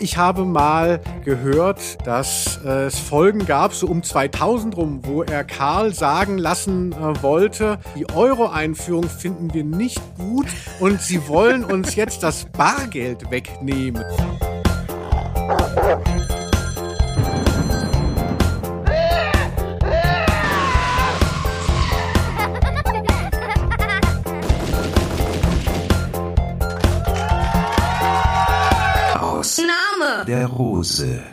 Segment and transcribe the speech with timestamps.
[0.00, 5.94] ich habe mal gehört, dass es Folgen gab, so um 2000 rum, wo er Karl
[5.94, 10.46] sagen lassen äh, wollte, die Euro-Einführung finden wir nicht gut
[10.80, 14.04] und sie wollen uns jetzt das Bargeld wegnehmen.
[30.30, 31.24] Der Rose.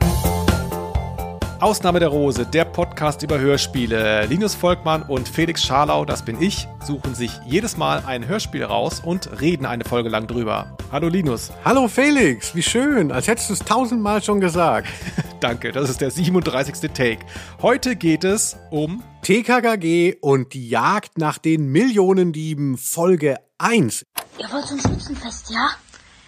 [1.60, 4.26] Ausnahme der Rose, der Podcast über Hörspiele.
[4.26, 9.00] Linus Volkmann und Felix Scharlau, das bin ich, suchen sich jedes Mal ein Hörspiel raus
[9.06, 10.76] und reden eine Folge lang drüber.
[10.92, 11.52] Hallo Linus.
[11.64, 14.88] Hallo Felix, wie schön, als hättest du es tausendmal schon gesagt.
[15.42, 16.90] Danke, das ist der 37.
[16.92, 17.20] Take.
[17.62, 24.08] Heute geht es um TKKG und die Jagd nach den Millionendieben Folge 1.
[24.40, 25.70] Ihr wollt zum Schützenfest, ja?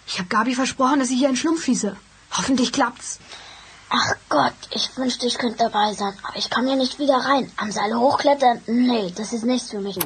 [0.06, 1.98] Ich habe Gabi versprochen, dass ich hier einen Schlumpf schieße.
[2.32, 3.20] Hoffentlich klappt's.
[3.90, 6.14] Ach Gott, ich wünschte, ich könnte dabei sein.
[6.24, 7.52] Aber ich kann hier nicht wieder rein.
[7.58, 8.62] Am Seil hochklettern?
[8.68, 9.98] Nee, das ist nichts für mich.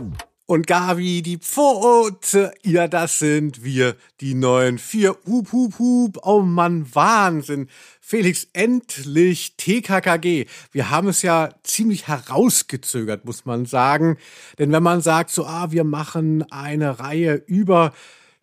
[0.46, 5.18] Und Gabi, die Pfote, ja, das sind wir, die neuen vier.
[5.26, 6.20] Hup, hup, hup.
[6.24, 7.70] Oh Mann, Wahnsinn.
[8.02, 10.48] Felix, endlich TKKG.
[10.72, 14.18] Wir haben es ja ziemlich herausgezögert, muss man sagen.
[14.60, 17.94] Denn wenn man sagt, so, ah, wir machen eine Reihe über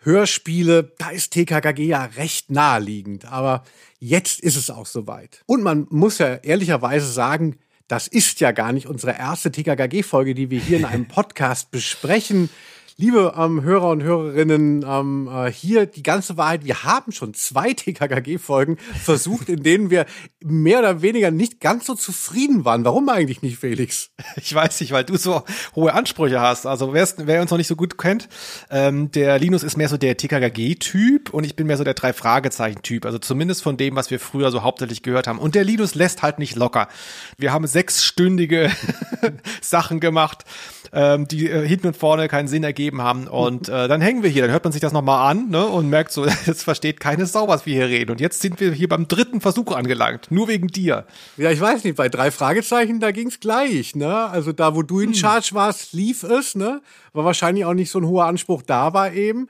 [0.02, 3.26] Hörspiele, da ist TKKG ja recht naheliegend.
[3.26, 3.64] Aber
[3.98, 5.42] jetzt ist es auch soweit.
[5.46, 7.56] Und man muss ja ehrlicherweise sagen,
[7.86, 12.48] das ist ja gar nicht unsere erste TKKG-Folge, die wir hier in einem Podcast besprechen.
[12.96, 16.64] Liebe ähm, Hörer und Hörerinnen, ähm, äh, hier die ganze Wahrheit.
[16.64, 20.04] Wir haben schon zwei TKKG-Folgen versucht, in denen wir
[20.42, 22.84] mehr oder weniger nicht ganz so zufrieden waren.
[22.84, 24.10] Warum eigentlich nicht, Felix?
[24.36, 26.66] Ich weiß nicht, weil du so hohe Ansprüche hast.
[26.66, 28.28] Also wer uns noch nicht so gut kennt,
[28.70, 32.12] ähm, der Linus ist mehr so der TKKG-Typ und ich bin mehr so der drei
[32.12, 33.04] Fragezeichen-Typ.
[33.04, 35.38] Also zumindest von dem, was wir früher so hauptsächlich gehört haben.
[35.38, 36.88] Und der Linus lässt halt nicht locker.
[37.36, 38.70] Wir haben sechsstündige
[39.60, 40.44] Sachen gemacht,
[40.92, 43.26] ähm, die äh, hinten und vorne keinen Sinn ergeben haben.
[43.26, 45.88] Und äh, dann hängen wir hier, dann hört man sich das nochmal an ne, und
[45.88, 48.10] merkt so, jetzt versteht keine Sau, was wir hier reden.
[48.10, 51.06] Und jetzt sind wir hier beim dritten Versuch angelangt, nur wegen dir.
[51.36, 54.14] Ja, ich weiß nicht, bei drei Fragezeichen, da ging's gleich, ne?
[54.30, 56.80] Also da, wo du in Charge warst, lief es, ne?
[57.12, 59.48] War wahrscheinlich auch nicht so ein hoher Anspruch da war eben.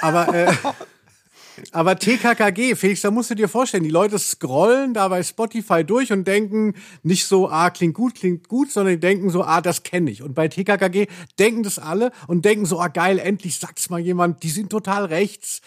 [0.00, 0.52] Aber äh,
[1.72, 6.12] aber TKKG, Felix, da musst du dir vorstellen, die Leute scrollen da bei Spotify durch
[6.12, 9.82] und denken nicht so, ah, klingt gut, klingt gut, sondern die denken so, ah, das
[9.82, 10.22] kenne ich.
[10.22, 11.06] Und bei TKKG
[11.38, 15.06] denken das alle und denken so, ah, geil, endlich sagt's mal jemand, die sind total
[15.06, 15.60] rechts.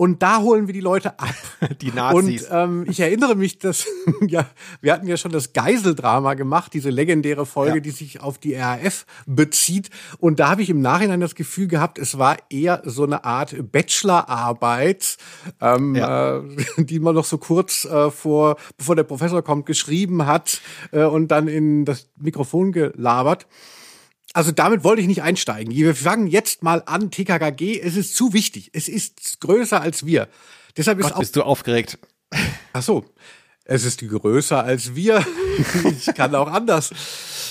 [0.00, 1.34] Und da holen wir die Leute ab.
[1.82, 2.44] Die Nazis.
[2.44, 3.84] Und ähm, ich erinnere mich, dass
[4.26, 4.46] ja,
[4.80, 7.80] wir hatten ja schon das Geiseldrama gemacht, diese legendäre Folge, Ja.
[7.80, 9.90] die sich auf die RAF bezieht.
[10.16, 13.54] Und da habe ich im Nachhinein das Gefühl gehabt, es war eher so eine Art
[13.72, 15.18] Bachelorarbeit,
[15.60, 16.38] ähm, Ja.
[16.38, 16.42] äh,
[16.78, 20.62] die man noch so kurz äh, vor, bevor der Professor kommt, geschrieben hat
[20.92, 23.46] äh, und dann in das Mikrofon gelabert.
[24.32, 25.74] Also damit wollte ich nicht einsteigen.
[25.74, 27.10] Wir fangen jetzt mal an.
[27.10, 28.70] TKKG, es ist zu wichtig.
[28.72, 30.28] Es ist größer als wir.
[30.76, 31.98] Deshalb ist Gott, bist du aufgeregt.
[32.72, 33.04] Ach so.
[33.64, 35.24] Es ist größer als wir.
[35.84, 36.90] ich kann auch anders.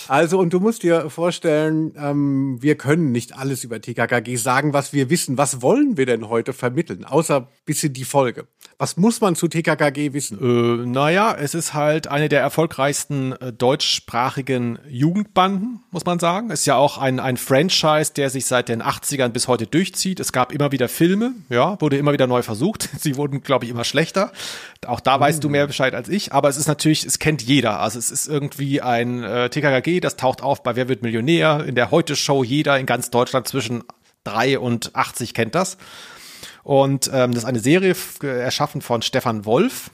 [0.07, 4.91] Also, und du musst dir vorstellen, ähm, wir können nicht alles über TKKG sagen, was
[4.91, 5.37] wir wissen.
[5.37, 7.05] Was wollen wir denn heute vermitteln?
[7.05, 8.47] Außer bisschen die Folge.
[8.81, 10.39] Was muss man zu TKKG wissen?
[10.39, 16.49] Äh, naja, es ist halt eine der erfolgreichsten äh, deutschsprachigen Jugendbanden, muss man sagen.
[16.49, 20.21] Ist ja auch ein, ein Franchise, der sich seit den 80ern bis heute durchzieht.
[20.21, 22.87] Es gab immer wieder Filme, ja, wurde immer wieder neu versucht.
[22.97, 24.31] Sie wurden, glaube ich, immer schlechter.
[24.87, 26.31] Auch da weißt du mehr Bescheid als ich.
[26.31, 27.81] Aber es ist natürlich, es kennt jeder.
[27.81, 31.75] Also es ist irgendwie ein äh, TKKG, das taucht auf bei Wer wird Millionär, in
[31.75, 32.45] der Heute-Show.
[32.45, 33.83] Jeder in ganz Deutschland zwischen
[34.23, 35.77] drei und 80 kennt das.
[36.63, 39.91] Und ähm, das ist eine Serie erschaffen von Stefan Wolf,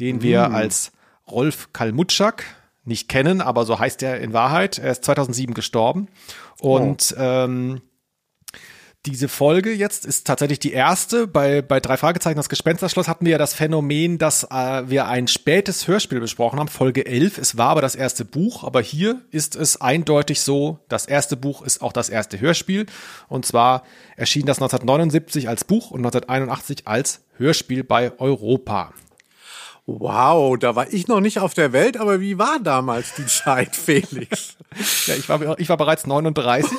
[0.00, 0.92] den wir als
[1.30, 2.44] Rolf Kalmutschak
[2.84, 4.78] nicht kennen, aber so heißt er in Wahrheit.
[4.78, 6.08] Er ist 2007 gestorben.
[6.60, 7.82] Und ähm,
[9.10, 11.26] diese Folge jetzt ist tatsächlich die erste.
[11.26, 15.28] Bei, bei drei Fragezeichen, das Gespensterschloss, hatten wir ja das Phänomen, dass äh, wir ein
[15.28, 17.38] spätes Hörspiel besprochen haben, Folge 11.
[17.38, 21.62] Es war aber das erste Buch, aber hier ist es eindeutig so, das erste Buch
[21.62, 22.86] ist auch das erste Hörspiel.
[23.28, 23.82] Und zwar
[24.16, 28.92] erschien das 1979 als Buch und 1981 als Hörspiel bei Europa.
[29.90, 33.74] Wow, da war ich noch nicht auf der Welt, aber wie war damals die Zeit,
[33.84, 34.58] Felix?
[35.06, 36.70] Ja, ich war, ich war bereits 39.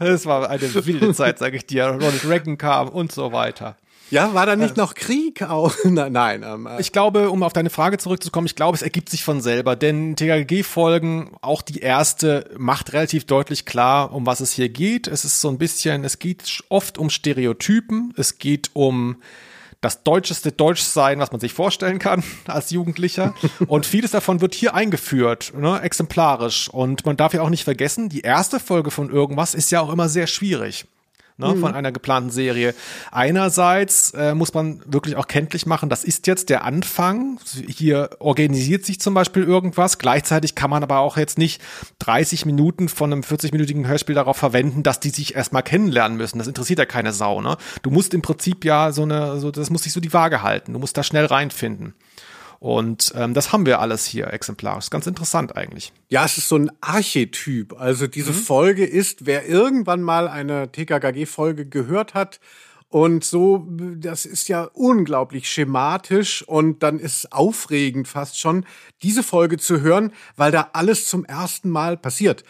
[0.00, 1.86] das war eine wilde Zeit, sage ich dir.
[1.86, 3.76] Ronald Reagan kam und so weiter.
[4.10, 5.72] Ja, war da nicht noch Krieg auch?
[5.84, 6.42] Nein, nein.
[6.44, 9.40] Ähm, äh, Ich glaube, um auf deine Frage zurückzukommen, ich glaube, es ergibt sich von
[9.40, 15.06] selber, denn TKG-Folgen, auch die erste, macht relativ deutlich klar, um was es hier geht.
[15.06, 19.22] Es ist so ein bisschen, es geht oft um Stereotypen, es geht um
[19.82, 23.34] das deutscheste Deutsch sein, was man sich vorstellen kann als Jugendlicher.
[23.66, 26.70] Und vieles davon wird hier eingeführt, ne, exemplarisch.
[26.70, 29.92] Und man darf ja auch nicht vergessen, die erste Folge von irgendwas ist ja auch
[29.92, 30.86] immer sehr schwierig
[31.36, 31.60] ne, mhm.
[31.60, 32.74] von einer geplanten Serie.
[33.10, 37.38] Einerseits äh, muss man wirklich auch kenntlich machen, das ist jetzt der Anfang.
[37.68, 39.98] Hier organisiert sich zum Beispiel irgendwas.
[39.98, 41.60] Gleichzeitig kann man aber auch jetzt nicht
[42.00, 46.38] 30 Minuten von einem 40-minütigen Hörspiel darauf verwenden, dass die sich erstmal kennenlernen müssen.
[46.38, 47.40] Das interessiert ja keine Sau.
[47.40, 47.56] Ne?
[47.82, 50.72] Du musst im Prinzip ja so eine, so das muss sich so die Waage halten.
[50.72, 51.94] Du musst da schnell reinfinden.
[52.62, 54.88] Und ähm, das haben wir alles hier exemplarisch.
[54.88, 55.92] Ganz interessant eigentlich.
[56.08, 57.74] Ja, es ist so ein Archetyp.
[57.76, 58.36] Also diese mhm.
[58.36, 62.38] Folge ist, wer irgendwann mal eine TKKG-Folge gehört hat,
[62.88, 68.66] und so, das ist ja unglaublich schematisch und dann ist aufregend fast schon,
[69.02, 72.44] diese Folge zu hören, weil da alles zum ersten Mal passiert.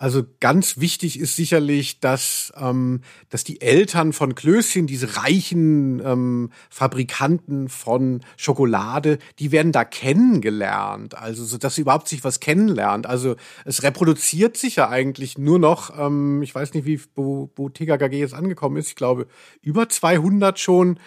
[0.00, 6.52] Also ganz wichtig ist sicherlich, dass, ähm, dass die Eltern von Klößchen, diese reichen ähm,
[6.70, 11.18] Fabrikanten von Schokolade, die werden da kennengelernt.
[11.18, 13.04] Also so, dass sie überhaupt sich was kennenlernt.
[13.06, 13.36] Also
[13.66, 18.20] es reproduziert sich ja eigentlich nur noch, ähm, ich weiß nicht, wie wo, wo TKKG
[18.20, 18.88] jetzt angekommen ist.
[18.88, 19.26] Ich glaube
[19.60, 20.98] über 200 schon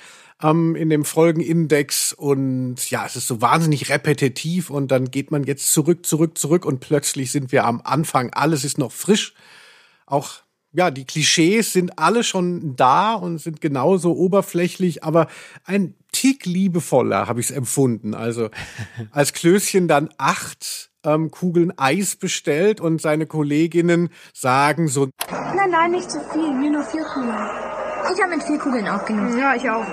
[0.44, 5.44] ähm, in dem Folgenindex und ja, es ist so wahnsinnig repetitiv und dann geht man
[5.44, 9.34] jetzt zurück, zurück, zurück und plötzlich sind wir am Anfang, alles ist noch frisch.
[10.06, 10.44] Auch
[10.74, 15.28] ja, die Klischees sind alle schon da und sind genauso oberflächlich, aber
[15.66, 18.16] ein Tick liebevoller habe ich es empfunden.
[18.16, 18.50] Also
[19.12, 25.92] als Klößchen dann acht ähm, Kugeln Eis bestellt und seine Kolleginnen sagen so, nein, nein,
[25.92, 27.73] nicht zu viel, mir nur vier Kugeln.
[28.12, 29.38] Ich habe mit vier Kugeln aufgenommen.
[29.38, 29.86] Ja, ich auch.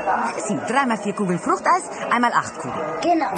[0.47, 2.85] Sie, dreimal vier Kugeln Fruchteis, einmal acht Kugeln.
[3.03, 3.35] Genau.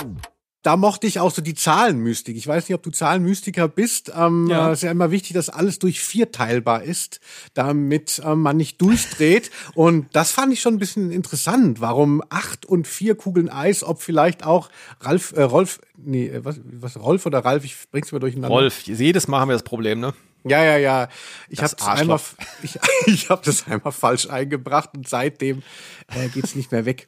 [0.63, 2.37] Da mochte ich auch so die Zahlenmystik.
[2.37, 4.13] Ich weiß nicht, ob du Zahlenmystiker bist.
[4.17, 4.71] Ähm, ja.
[4.71, 7.21] Es ist ja immer wichtig, dass alles durch vier teilbar ist,
[7.55, 9.51] damit ähm, man nicht durchdreht.
[9.75, 11.81] und das fand ich schon ein bisschen interessant.
[11.81, 14.71] Warum acht und vier Kugeln Eis, ob vielleicht auch
[15.01, 18.55] Ralf, äh, Rolf, nee, äh, was, was, Rolf oder Ralf, ich bring's mir durcheinander.
[18.55, 20.15] Rolf, jedes Mal haben wir das Problem, ne?
[20.45, 21.09] Ja, ja, ja.
[21.49, 22.21] Ich habe das einmal,
[22.63, 25.63] ich, ich hab das einmal falsch eingebracht und seitdem
[26.09, 27.07] äh, geht's nicht mehr weg.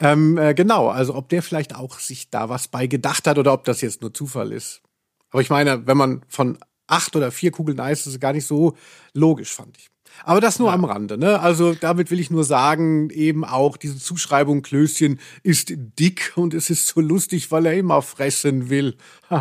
[0.00, 3.52] Ähm, äh, genau, also ob der vielleicht auch sich da was bei gedacht hat oder
[3.52, 4.82] ob das jetzt nur Zufall ist.
[5.30, 8.76] Aber ich meine, wenn man von acht oder vier Kugeln Eis, ist gar nicht so
[9.12, 9.88] logisch, fand ich.
[10.24, 10.74] Aber das nur ja.
[10.74, 11.40] am Rande, ne?
[11.40, 16.70] Also damit will ich nur sagen, eben auch diese Zuschreibung Klößchen ist dick und es
[16.70, 18.96] ist so lustig, weil er immer fressen will.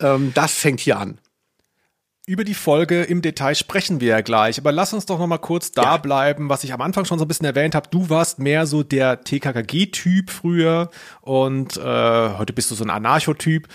[0.00, 1.20] ähm, das fängt hier an.
[2.26, 5.38] Über die Folge im Detail sprechen wir ja gleich, aber lass uns doch noch mal
[5.38, 5.96] kurz da ja.
[5.96, 7.88] bleiben, was ich am Anfang schon so ein bisschen erwähnt habe.
[7.90, 10.90] Du warst mehr so der TKKG-Typ früher
[11.22, 13.68] und äh, heute bist du so ein Anarcho-Typ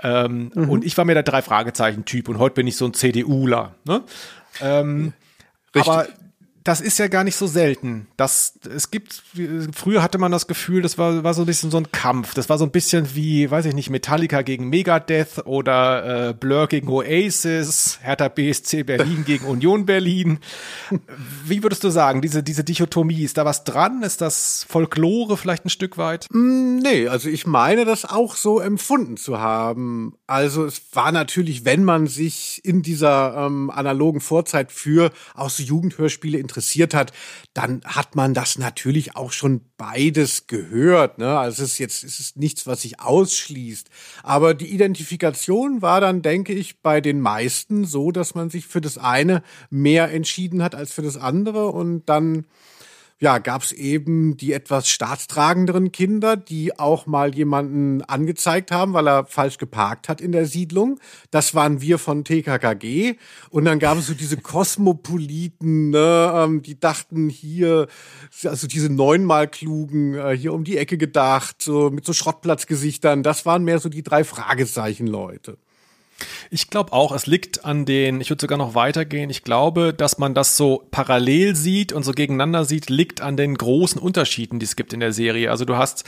[0.00, 0.68] ähm, mhm.
[0.68, 3.76] und ich war mehr der drei Fragezeichen-Typ und heute bin ich so ein CDUler.
[3.84, 4.02] Ne?
[4.60, 5.12] Ähm,
[5.74, 5.90] Richtig.
[5.90, 6.08] Aber
[6.64, 8.06] das ist ja gar nicht so selten.
[8.16, 9.22] Das, es gibt,
[9.74, 12.34] früher hatte man das Gefühl, das war, war so ein bisschen so ein Kampf.
[12.34, 16.68] Das war so ein bisschen wie, weiß ich nicht, Metallica gegen Megadeth oder äh, Blur
[16.68, 20.38] gegen Oasis, Hertha BSC Berlin gegen Union Berlin.
[21.44, 24.02] Wie würdest du sagen, diese, diese Dichotomie, ist da was dran?
[24.02, 26.28] Ist das Folklore vielleicht ein Stück weit?
[26.30, 30.14] Mm, nee, also ich meine das auch so empfunden zu haben.
[30.28, 35.62] Also es war natürlich, wenn man sich in dieser ähm, analogen Vorzeit für auch so
[35.62, 36.51] Jugendhörspiele interessiert
[36.94, 37.12] hat,
[37.54, 41.18] dann hat man das natürlich auch schon beides gehört.
[41.18, 41.38] Ne?
[41.38, 43.88] Also es ist jetzt es ist nichts, was sich ausschließt.
[44.22, 48.80] Aber die Identifikation war dann, denke ich, bei den meisten so, dass man sich für
[48.80, 52.46] das eine mehr entschieden hat als für das andere und dann
[53.22, 59.06] ja, gab es eben die etwas staatstragenderen Kinder, die auch mal jemanden angezeigt haben, weil
[59.06, 60.98] er falsch geparkt hat in der Siedlung.
[61.30, 63.14] Das waren wir von TKKG.
[63.48, 67.86] Und dann gab es so diese Kosmopoliten, ne, ähm, die dachten hier,
[68.42, 73.22] also diese neunmal klugen, äh, hier um die Ecke gedacht, so mit so Schrottplatzgesichtern.
[73.22, 75.58] Das waren mehr so die drei Fragezeichen-Leute.
[76.50, 80.18] Ich glaube auch, es liegt an den, ich würde sogar noch weitergehen, ich glaube, dass
[80.18, 84.64] man das so parallel sieht und so gegeneinander sieht, liegt an den großen Unterschieden, die
[84.64, 85.50] es gibt in der Serie.
[85.50, 86.04] Also du hast,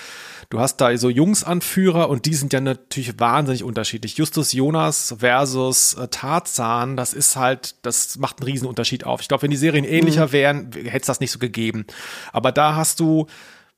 [0.51, 4.17] du hast da so Jungsanführer und die sind ja natürlich wahnsinnig unterschiedlich.
[4.17, 9.21] Justus Jonas versus äh, Tarzan, das ist halt, das macht einen Riesenunterschied auf.
[9.21, 10.33] Ich glaube, wenn die Serien ähnlicher mhm.
[10.33, 11.87] wären, hätte es das nicht so gegeben.
[12.33, 13.27] Aber da hast du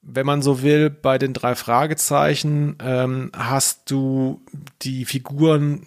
[0.06, 4.40] wenn man so will, bei den drei Fragezeichen ähm, hast du
[4.82, 5.86] die Figuren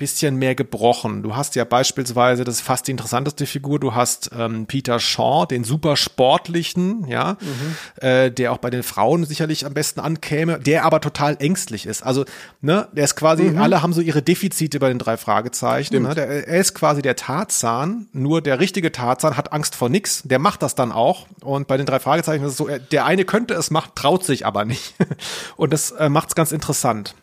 [0.00, 1.22] bisschen mehr gebrochen.
[1.22, 5.44] Du hast ja beispielsweise, das ist fast die interessanteste Figur, du hast ähm, Peter Shaw,
[5.46, 8.02] den super sportlichen, ja, mhm.
[8.02, 12.02] äh, der auch bei den Frauen sicherlich am besten ankäme, der aber total ängstlich ist.
[12.02, 12.24] Also,
[12.62, 13.58] ne, der ist quasi, mhm.
[13.58, 16.02] alle haben so ihre Defizite bei den drei Fragezeichen.
[16.02, 16.14] Ne?
[16.14, 20.38] Der, er ist quasi der Tarzan, nur der richtige Tarzan hat Angst vor nix, der
[20.38, 21.26] macht das dann auch.
[21.42, 24.46] Und bei den drei Fragezeichen ist es so, der eine könnte es machen, traut sich
[24.46, 24.94] aber nicht.
[25.56, 27.14] Und das äh, macht es ganz interessant.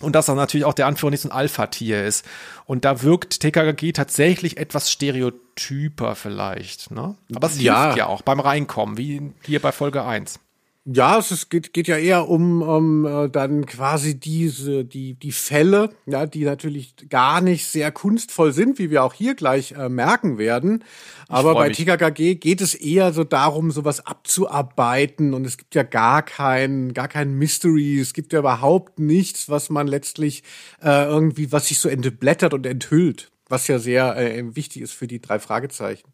[0.00, 2.24] Und dass er natürlich auch der Anführer nicht so ein Alpha-Tier ist.
[2.64, 6.90] Und da wirkt TKKG tatsächlich etwas stereotyper vielleicht.
[6.90, 7.16] Ne?
[7.34, 7.84] Aber es ja.
[7.84, 10.40] hilft ja auch beim Reinkommen, wie hier bei Folge 1.
[10.86, 15.90] Ja, es geht, geht ja eher um, um äh, dann quasi diese, die, die Fälle,
[16.06, 20.38] ja, die natürlich gar nicht sehr kunstvoll sind, wie wir auch hier gleich äh, merken
[20.38, 20.82] werden.
[21.28, 26.22] Aber bei TKKG geht es eher so darum, sowas abzuarbeiten und es gibt ja gar
[26.22, 30.44] kein, gar kein Mystery, es gibt ja überhaupt nichts, was man letztlich
[30.82, 35.06] äh, irgendwie, was sich so entblättert und enthüllt, was ja sehr äh, wichtig ist für
[35.06, 36.10] die drei Fragezeichen.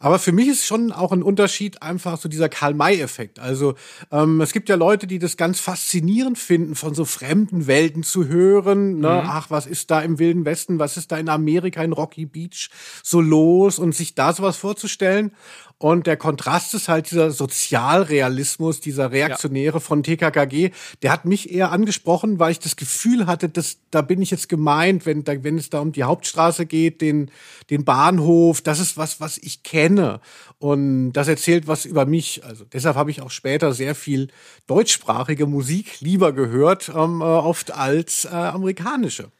[0.00, 3.38] Aber für mich ist schon auch ein Unterschied einfach so dieser Karl-May-Effekt.
[3.38, 3.74] Also
[4.12, 8.26] ähm, es gibt ja Leute, die das ganz faszinierend finden, von so fremden Welten zu
[8.28, 9.00] hören.
[9.00, 9.08] Ne?
[9.22, 9.28] Mhm.
[9.28, 12.70] Ach, was ist da im Wilden Westen, was ist da in Amerika, in Rocky Beach
[13.02, 15.32] so los und sich da sowas vorzustellen.
[15.80, 19.80] Und der Kontrast ist halt dieser Sozialrealismus, dieser Reaktionäre ja.
[19.80, 20.72] von TKKG.
[21.02, 24.48] Der hat mich eher angesprochen, weil ich das Gefühl hatte, dass da bin ich jetzt
[24.48, 27.30] gemeint, wenn, da, wenn es da um die Hauptstraße geht, den,
[27.70, 28.60] den Bahnhof.
[28.60, 30.20] Das ist was, was ich kenne.
[30.58, 32.44] Und das erzählt was über mich.
[32.44, 34.28] Also deshalb habe ich auch später sehr viel
[34.66, 39.30] deutschsprachige Musik lieber gehört, ähm, äh, oft als äh, amerikanische.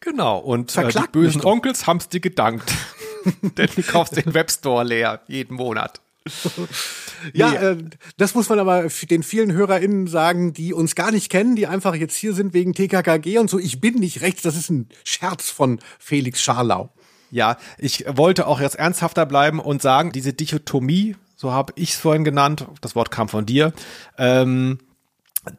[0.00, 2.72] Genau, und äh, die bösen Onkels haben's dir gedankt.
[3.56, 6.00] Denn du kaufst den Webstore leer jeden Monat.
[7.34, 7.76] ja, äh,
[8.16, 11.94] das muss man aber den vielen HörerInnen sagen, die uns gar nicht kennen, die einfach
[11.94, 13.58] jetzt hier sind wegen TKKG und so.
[13.58, 16.90] Ich bin nicht rechts, das ist ein Scherz von Felix Scharlau.
[17.30, 21.96] Ja, ich wollte auch jetzt ernsthafter bleiben und sagen, diese Dichotomie, so habe ich es
[21.96, 23.72] vorhin genannt, das Wort kam von dir,
[24.16, 24.78] ähm,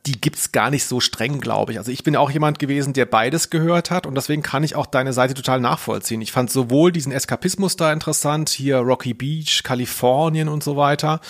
[0.06, 1.78] die gibt's gar nicht so streng, glaube ich.
[1.78, 4.88] Also ich bin auch jemand gewesen, der beides gehört hat und deswegen kann ich auch
[4.88, 6.22] deine Seite total nachvollziehen.
[6.22, 11.22] Ich fand sowohl diesen Eskapismus da interessant, hier Rocky Beach, Kalifornien und so weiter.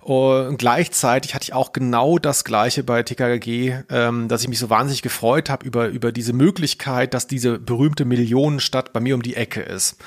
[0.00, 4.70] Und gleichzeitig hatte ich auch genau das Gleiche bei TKG, ähm, dass ich mich so
[4.70, 9.36] wahnsinnig gefreut habe über, über diese Möglichkeit, dass diese berühmte Millionenstadt bei mir um die
[9.36, 9.98] Ecke ist.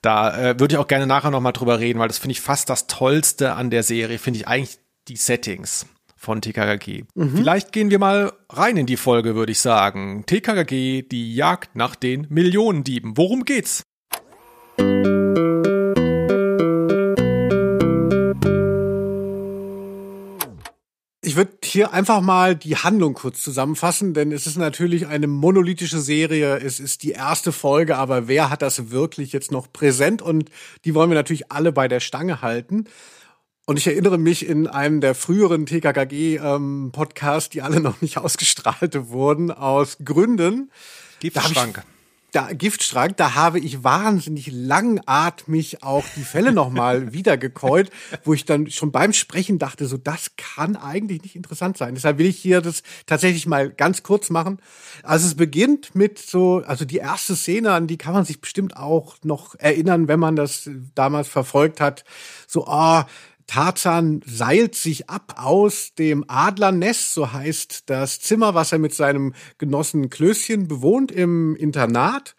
[0.00, 2.70] Da äh, würde ich auch gerne nachher nochmal drüber reden, weil das finde ich fast
[2.70, 5.86] das Tollste an der Serie, finde ich eigentlich die Settings
[6.20, 7.04] von TKKG.
[7.14, 7.34] Mhm.
[7.34, 10.24] Vielleicht gehen wir mal rein in die Folge, würde ich sagen.
[10.26, 13.16] TKKG, die Jagd nach den Millionendieben.
[13.16, 13.84] Worum geht's?
[21.22, 26.00] Ich würde hier einfach mal die Handlung kurz zusammenfassen, denn es ist natürlich eine monolithische
[26.00, 26.58] Serie.
[26.58, 30.20] Es ist die erste Folge, aber wer hat das wirklich jetzt noch präsent?
[30.20, 30.50] Und
[30.84, 32.84] die wollen wir natürlich alle bei der Stange halten.
[33.70, 39.10] Und ich erinnere mich in einem der früheren TKKG-Podcasts, ähm, die alle noch nicht ausgestrahlt
[39.10, 40.72] wurden, aus Gründen.
[41.20, 41.84] Giftschrank.
[42.32, 47.90] Da, Giftschrank, da habe ich wahnsinnig langatmig auch die Fälle nochmal wiedergekäut,
[48.24, 51.94] wo ich dann schon beim Sprechen dachte, so das kann eigentlich nicht interessant sein.
[51.94, 54.58] Deshalb will ich hier das tatsächlich mal ganz kurz machen.
[55.04, 58.76] Also es beginnt mit so, also die erste Szene, an die kann man sich bestimmt
[58.76, 62.04] auch noch erinnern, wenn man das damals verfolgt hat.
[62.48, 63.10] So, ah, oh,
[63.50, 69.34] Tarzan seilt sich ab aus dem Adlernest, so heißt das Zimmer, was er mit seinem
[69.58, 72.36] Genossen Klößchen bewohnt im Internat.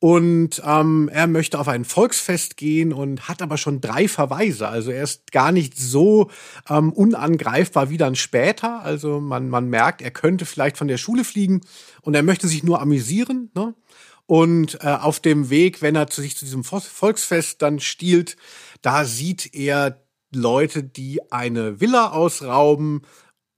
[0.00, 4.68] Und ähm, er möchte auf ein Volksfest gehen und hat aber schon drei Verweise.
[4.68, 6.30] Also er ist gar nicht so
[6.70, 8.80] ähm, unangreifbar wie dann später.
[8.82, 11.60] Also man, man merkt, er könnte vielleicht von der Schule fliegen
[12.00, 13.50] und er möchte sich nur amüsieren.
[13.54, 13.74] Ne?
[14.24, 18.38] Und äh, auf dem Weg, wenn er zu sich zu diesem Volksfest dann stiehlt,
[18.80, 23.02] da sieht er Leute, die eine Villa ausrauben,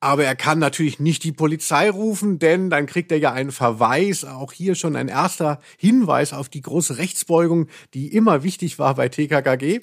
[0.01, 4.25] aber er kann natürlich nicht die Polizei rufen, denn dann kriegt er ja einen Verweis.
[4.25, 9.11] Auch hier schon ein erster Hinweis auf die große Rechtsbeugung, die immer wichtig war bei
[9.11, 9.81] TKKG.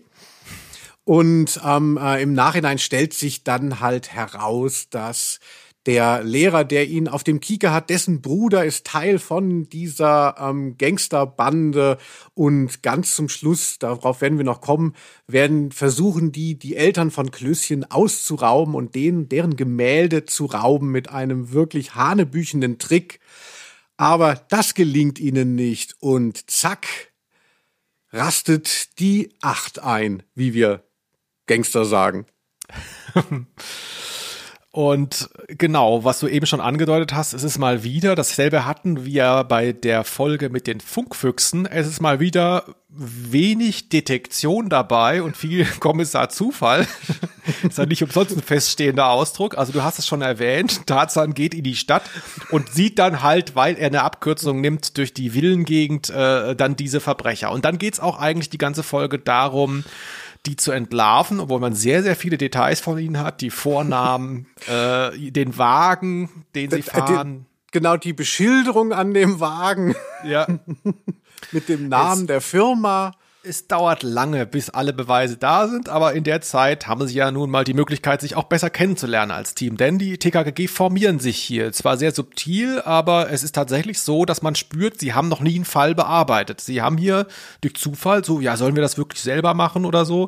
[1.04, 5.40] Und ähm, äh, im Nachhinein stellt sich dann halt heraus, dass
[5.88, 10.78] der Lehrer, der ihn auf dem Kieker hat, dessen Bruder ist Teil von dieser ähm,
[10.78, 11.98] Gangsterbande
[12.34, 14.94] und ganz zum Schluss, darauf werden wir noch kommen,
[15.28, 21.10] werden versuchen die die Eltern von Klößchen auszurauben und denen deren Gemälde zu rauben mit
[21.10, 23.22] einem wirklich hanebüchenden Trick.
[23.96, 27.14] Aber das gelingt ihnen nicht und zack
[28.12, 30.84] rastet die Acht ein, wie wir
[31.46, 32.26] Gangster sagen.
[34.78, 39.44] Und genau, was du eben schon angedeutet hast, es ist mal wieder, dasselbe hatten wir
[39.44, 41.66] bei der Folge mit den Funkfüchsen.
[41.66, 46.86] Es ist mal wieder wenig Detektion dabei und viel Kommissar Zufall.
[47.64, 49.58] ist ja nicht umsonst ein feststehender Ausdruck.
[49.58, 52.04] Also du hast es schon erwähnt, Tarzan geht in die Stadt
[52.52, 57.00] und sieht dann halt, weil er eine Abkürzung nimmt durch die Villengegend, äh, dann diese
[57.00, 57.52] Verbrecher.
[57.52, 59.84] Und dann geht's auch eigentlich die ganze Folge darum,
[60.46, 65.32] die zu entlarven, obwohl man sehr, sehr viele Details von ihnen hat, die Vornamen, äh,
[65.32, 67.46] den Wagen, den sie fahren.
[67.72, 69.96] Genau, die Beschilderung an dem Wagen.
[70.24, 70.48] Ja.
[71.52, 73.12] Mit dem Namen Jetzt- der Firma.
[73.48, 77.32] Es dauert lange, bis alle Beweise da sind, aber in der Zeit haben sie ja
[77.32, 79.78] nun mal die Möglichkeit, sich auch besser kennenzulernen als Team.
[79.78, 81.72] Denn die TKKG formieren sich hier.
[81.72, 85.56] Zwar sehr subtil, aber es ist tatsächlich so, dass man spürt, sie haben noch nie
[85.56, 86.60] einen Fall bearbeitet.
[86.60, 87.26] Sie haben hier
[87.62, 90.28] durch Zufall so, ja, sollen wir das wirklich selber machen oder so?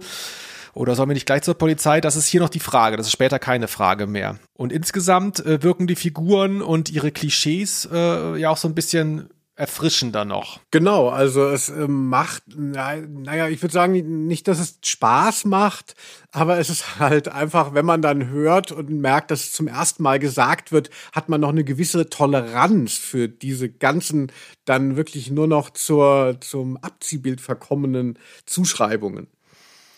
[0.73, 1.99] Oder sollen wir nicht gleich zur Polizei?
[1.99, 2.95] Das ist hier noch die Frage.
[2.95, 4.39] Das ist später keine Frage mehr.
[4.53, 9.29] Und insgesamt äh, wirken die Figuren und ihre Klischees äh, ja auch so ein bisschen
[9.59, 10.61] erfrischender noch.
[10.71, 15.95] Genau, also es ähm, macht, na, naja, ich würde sagen, nicht, dass es Spaß macht,
[16.31, 20.01] aber es ist halt einfach, wenn man dann hört und merkt, dass es zum ersten
[20.01, 24.31] Mal gesagt wird, hat man noch eine gewisse Toleranz für diese ganzen
[24.63, 29.27] dann wirklich nur noch zur, zum Abziehbild verkommenen Zuschreibungen.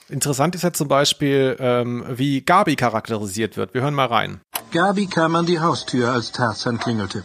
[0.10, 3.76] Interessant ist ja zum Beispiel, ähm, wie Gabi charakterisiert wird.
[3.76, 4.42] Wir hören mal rein.
[4.72, 7.24] Gabi kam an die Haustür, als Tarzan klingelte.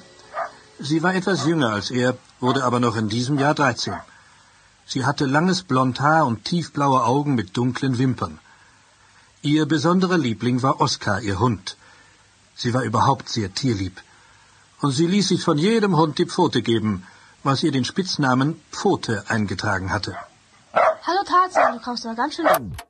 [0.79, 3.95] Sie war etwas jünger als er, wurde aber noch in diesem Jahr 13.
[4.87, 8.39] Sie hatte langes blond Haar und tiefblaue Augen mit dunklen Wimpern.
[9.43, 11.77] Ihr besonderer Liebling war Oskar, ihr Hund.
[12.55, 14.01] Sie war überhaupt sehr tierlieb.
[14.81, 17.05] Und sie ließ sich von jedem Hund die Pfote geben,
[17.43, 20.17] was ihr den Spitznamen Pfote eingetragen hatte.
[20.73, 22.47] Hallo Tarzan, du kommst mal ganz schön.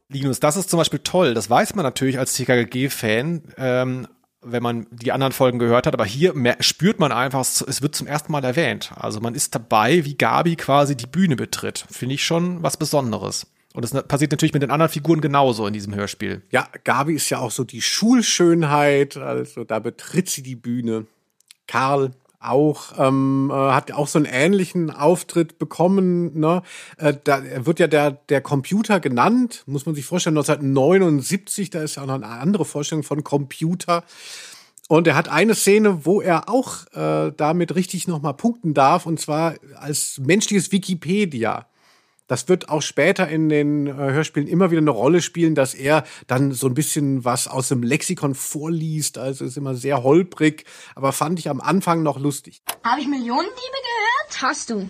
[0.09, 1.35] Linus, das ist zum Beispiel toll.
[1.35, 4.09] Das weiß man natürlich als TKG-Fan, ähm,
[4.43, 5.95] wenn man die anderen Folgen gehört hat.
[5.95, 8.93] Aber hier spürt man einfach, es wird zum ersten Mal erwähnt.
[8.95, 11.87] Also man ist dabei, wie Gabi quasi die Bühne betritt.
[11.90, 13.47] Finde ich schon was Besonderes.
[13.75, 16.43] Und das passiert natürlich mit den anderen Figuren genauso in diesem Hörspiel.
[16.50, 21.07] Ja, Gabi ist ja auch so die Schulschönheit, also da betritt sie die Bühne.
[21.66, 22.12] Karl
[22.49, 26.38] auch ähm, äh, hat auch so einen ähnlichen Auftritt bekommen.
[26.38, 26.62] Ne?
[26.99, 30.37] Äh, da wird ja der der Computer genannt, muss man sich vorstellen.
[30.37, 34.05] 1979, da ist ja auch noch eine andere Vorstellung von Computer.
[34.88, 39.19] Und er hat eine Szene, wo er auch äh, damit richtig nochmal punkten darf, und
[39.19, 41.67] zwar als menschliches Wikipedia.
[42.26, 46.04] Das wird auch später in den äh, Hörspielen immer wieder eine Rolle spielen, dass er
[46.26, 49.19] dann so ein bisschen was aus dem Lexikon vorliest.
[49.19, 52.62] Also ist immer sehr holprig, aber fand ich am Anfang noch lustig.
[52.82, 54.43] Habe ich Millionendiebe gehört?
[54.43, 54.89] Hast du?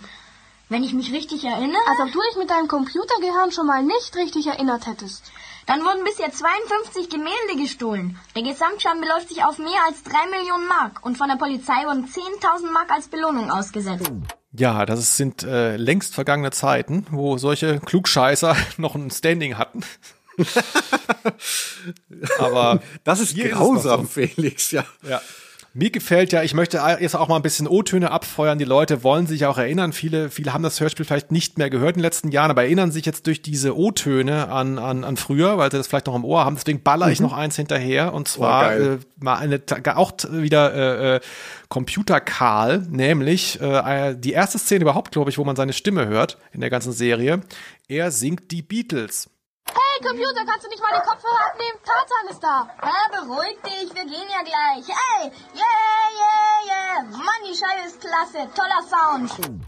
[0.69, 4.15] Wenn ich mich richtig erinnere, Als ob du dich mit deinem Computergehirn schon mal nicht
[4.15, 5.31] richtig erinnert hättest.
[5.67, 8.17] Dann wurden bisher 52 Gemälde gestohlen.
[8.35, 12.05] Der Gesamtschaden beläuft sich auf mehr als 3 Millionen Mark und von der Polizei wurden
[12.05, 14.09] 10.000 Mark als Belohnung ausgesetzt.
[14.53, 19.81] Ja, das sind äh, längst vergangene Zeiten, wo solche Klugscheißer noch ein Standing hatten.
[22.39, 24.07] Aber Das ist Hier ist grausam, so.
[24.07, 24.85] Felix, ja.
[25.07, 25.21] Ja.
[25.77, 28.57] Mir gefällt ja, ich möchte jetzt auch mal ein bisschen O-Töne abfeuern.
[28.57, 29.93] Die Leute wollen sich auch erinnern.
[29.93, 32.91] Viele, viele haben das Hörspiel vielleicht nicht mehr gehört in den letzten Jahren, aber erinnern
[32.91, 36.25] sich jetzt durch diese O-Töne an, an, an früher, weil sie das vielleicht noch im
[36.25, 36.55] Ohr haben.
[36.55, 38.99] Deswegen baller ich noch eins hinterher und zwar geil.
[38.99, 39.61] äh, mal eine
[39.95, 41.19] auch wieder äh, äh,
[41.69, 46.61] Computer-Karl, nämlich äh, die erste Szene überhaupt, glaube ich, wo man seine Stimme hört in
[46.61, 47.41] der ganzen Serie.
[47.87, 49.29] Er singt die Beatles.
[49.97, 51.79] Hey Computer, kannst du nicht mal den Kopfhörer abnehmen?
[51.83, 52.69] Tarzan ist da.
[52.81, 54.85] Ah, beruhig dich, wir gehen ja gleich.
[54.87, 57.03] Hey, yeah, yeah, yeah.
[57.17, 58.47] Mann, die Scheibe ist klasse.
[58.53, 59.31] Toller Sound.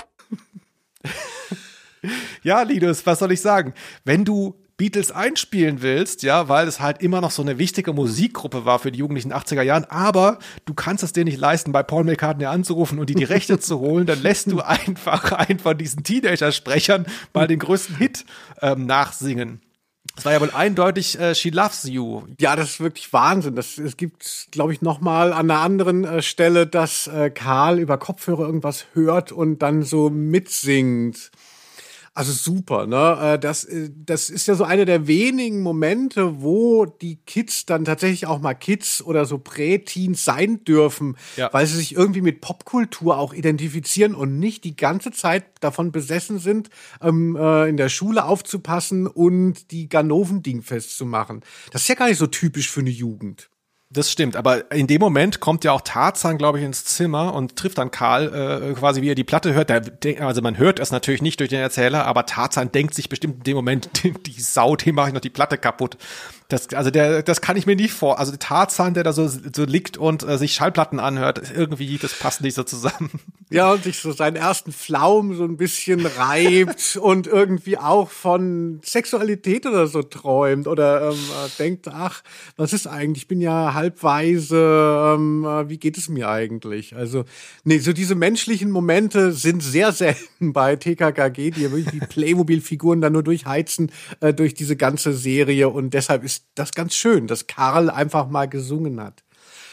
[2.43, 3.73] Ja, Linus, was soll ich sagen?
[4.05, 8.63] Wenn du Beatles einspielen willst, ja, weil es halt immer noch so eine wichtige Musikgruppe
[8.63, 12.05] war für die Jugendlichen 80er Jahren, aber du kannst es dir nicht leisten, bei Paul
[12.05, 16.05] McCartney anzurufen und die die Rechte zu holen, dann lässt du einfach einen von diesen
[16.05, 18.25] Teenager-Sprechern mal den größten Hit
[18.61, 19.59] ähm, nachsingen.
[20.19, 22.23] Das war ja wohl eindeutig äh, She Loves You.
[22.41, 23.55] Ja, das ist wirklich Wahnsinn.
[23.55, 27.79] Das, es gibt, glaube ich, noch mal an einer anderen äh, Stelle, dass äh, Karl
[27.79, 31.32] über Kopfhörer irgendwas hört und dann so mitsingt.
[32.19, 33.17] Also super, ne?
[33.36, 37.86] Äh, Das, äh, das ist ja so einer der wenigen Momente, wo die Kids dann
[37.86, 41.47] tatsächlich auch mal Kids oder so Prä-Teens sein dürfen, Ja.
[41.53, 46.39] weil sie sich irgendwie mit Popkultur auch identifizieren und nicht die ganze Zeit davon besessen
[46.39, 46.69] sind,
[47.01, 51.39] ähm, äh, in der Schule aufzupassen und die Ganoven-Ding festzumachen.
[51.71, 53.49] Das ist ja gar nicht so typisch für eine Jugend.
[53.91, 57.56] Das stimmt, aber in dem Moment kommt ja auch Tarzan, glaube ich, ins Zimmer und
[57.56, 59.71] trifft dann Karl äh, quasi, wie er die Platte hört.
[60.04, 63.38] Der, also man hört es natürlich nicht durch den Erzähler, aber Tarzan denkt sich bestimmt
[63.38, 65.97] in dem Moment, die, Sau, dem mache ich noch die Platte kaputt.
[66.49, 68.17] Das, also der, das kann ich mir nicht vor.
[68.17, 72.41] Also Tarzan, der da so, so liegt und äh, sich Schallplatten anhört, irgendwie, das passt
[72.41, 73.12] nicht so zusammen.
[73.51, 78.79] Ja, und sich so seinen ersten Flaum so ein bisschen reibt und irgendwie auch von
[78.85, 82.21] Sexualität oder so träumt oder ähm, äh, denkt, ach,
[82.57, 83.23] was ist eigentlich?
[83.23, 86.95] Ich bin ja halbweise, ähm, äh, wie geht es mir eigentlich?
[86.95, 87.25] Also,
[87.63, 93.01] nee, so diese menschlichen Momente sind sehr selten bei TKKG, die ja wirklich die Playmobil-Figuren
[93.01, 97.47] dann nur durchheizen äh, durch diese ganze Serie und deshalb ist das ganz schön, dass
[97.47, 99.23] Karl einfach mal gesungen hat.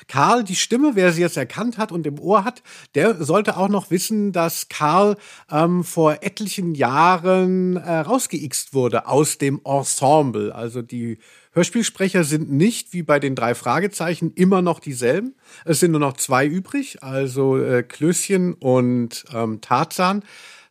[0.09, 2.63] Karl, die Stimme, wer sie jetzt erkannt hat und im Ohr hat,
[2.95, 5.17] der sollte auch noch wissen, dass Karl
[5.51, 10.55] ähm, vor etlichen Jahren äh, rausgeixt wurde aus dem Ensemble.
[10.55, 11.19] Also die
[11.53, 15.35] Hörspielsprecher sind nicht wie bei den drei Fragezeichen immer noch dieselben.
[15.65, 20.23] Es sind nur noch zwei übrig, also äh, Klößchen und ähm, Tarzan.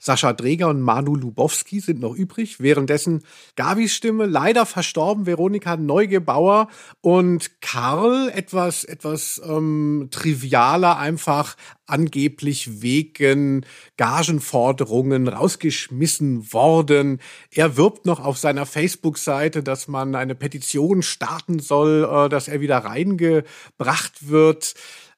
[0.06, 2.60] Sascha Dreger und Manu Lubowski sind noch übrig.
[2.60, 3.24] Währenddessen
[3.56, 6.68] Gabis Stimme leider verstorben, Veronika Neugebauer
[7.02, 13.66] und Karl etwas, etwas ähm, trivialer einfach angeblich wegen
[13.98, 17.20] Gagenforderungen rausgeschmissen worden.
[17.50, 22.62] Er wirbt noch auf seiner Facebook-Seite, dass man eine Petition starten soll, äh, dass er
[22.62, 24.76] wieder reingebracht wird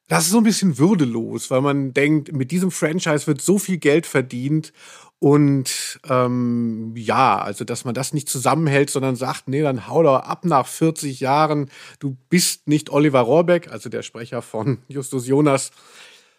[0.08, 3.78] das ist so ein bisschen würdelos, weil man denkt, mit diesem Franchise wird so viel
[3.78, 4.72] Geld verdient
[5.20, 10.20] und ähm, ja, also dass man das nicht zusammenhält, sondern sagt, nee, dann hau doch
[10.20, 11.70] ab nach 40 Jahren.
[11.98, 15.72] Du bist nicht Oliver Rohrbeck, also der Sprecher von Justus Jonas.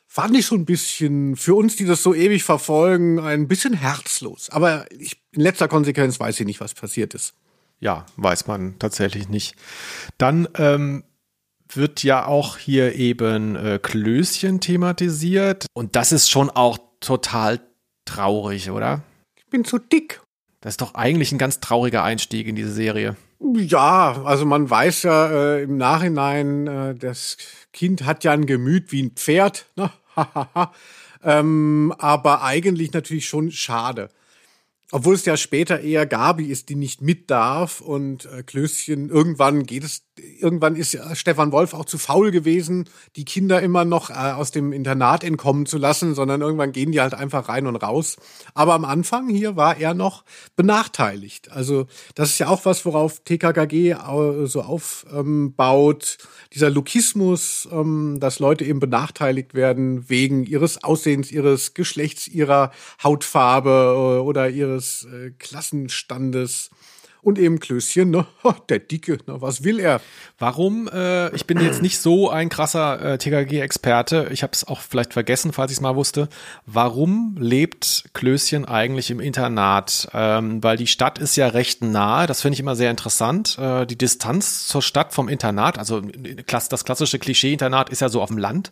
[0.08, 4.50] Fand ich schon ein bisschen, für uns, die das so ewig verfolgen, ein bisschen herzlos.
[4.50, 7.34] Aber ich, in letzter Konsequenz weiß ich nicht, was passiert ist.
[7.80, 9.56] Ja, weiß man tatsächlich nicht.
[10.18, 11.04] Dann ähm,
[11.76, 15.68] wird ja auch hier eben äh, Klößchen thematisiert.
[15.74, 17.60] Und das ist schon auch total
[18.06, 19.04] traurig, oder?
[19.36, 20.22] Ich bin zu dick.
[20.62, 23.16] Das ist doch eigentlich ein ganz trauriger Einstieg in diese Serie.
[23.40, 27.38] Ja, also man weiß ja äh, im Nachhinein, äh, das
[27.72, 29.68] Kind hat ja ein Gemüt wie ein Pferd.
[29.78, 29.90] Ne?
[31.24, 34.10] ähm, aber eigentlich natürlich schon schade.
[34.92, 39.64] Obwohl es ja später eher Gabi ist, die nicht mit darf und äh, Klößchen, irgendwann
[39.64, 40.04] geht es,
[40.40, 44.72] irgendwann ist Stefan Wolf auch zu faul gewesen, die Kinder immer noch äh, aus dem
[44.72, 48.18] Internat entkommen zu lassen, sondern irgendwann gehen die halt einfach rein und raus.
[48.54, 50.24] Aber am Anfang hier war er noch
[50.56, 51.52] benachteiligt.
[51.52, 53.96] Also das ist ja auch was, worauf TKKG
[54.46, 56.18] so aufbaut.
[56.54, 62.72] Dieser Lukismus, ähm, dass Leute eben benachteiligt werden wegen ihres Aussehens, ihres Geschlechts, ihrer
[63.04, 66.70] Hautfarbe äh, oder ihres ihres äh, Klassenstandes.
[67.22, 68.26] Und eben Klößchen, ne?
[68.70, 69.42] der Dicke, ne?
[69.42, 70.00] was will er?
[70.38, 70.88] Warum?
[70.88, 74.30] Äh, ich bin jetzt nicht so ein krasser äh, TKG-Experte.
[74.32, 76.30] Ich habe es auch vielleicht vergessen, falls ich es mal wusste.
[76.66, 80.10] Warum lebt Klößchen eigentlich im Internat?
[80.14, 82.26] Ähm, weil die Stadt ist ja recht nahe.
[82.26, 83.58] Das finde ich immer sehr interessant.
[83.60, 86.02] Äh, die Distanz zur Stadt vom Internat, also
[86.48, 88.72] das klassische Klischee-Internat ist ja so auf dem Land.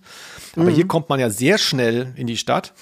[0.56, 0.76] Aber mhm.
[0.76, 2.74] hier kommt man ja sehr schnell in die Stadt.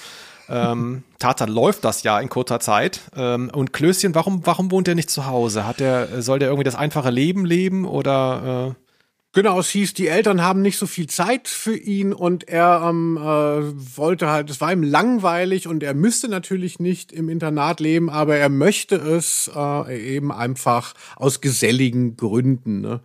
[0.49, 3.01] Ähm, Tarzan läuft das ja in kurzer Zeit.
[3.15, 5.65] Ähm, und Klößchen, warum, warum wohnt er nicht zu Hause?
[5.65, 8.75] Hat der, soll der irgendwie das einfache Leben leben oder?
[8.75, 8.85] Äh
[9.35, 13.17] Genau, es hieß, die Eltern haben nicht so viel Zeit für ihn und er ähm,
[13.17, 18.09] äh, wollte halt, es war ihm langweilig und er müsste natürlich nicht im Internat leben,
[18.09, 22.79] aber er möchte es äh, eben einfach aus geselligen Gründen.
[22.79, 23.01] Ne?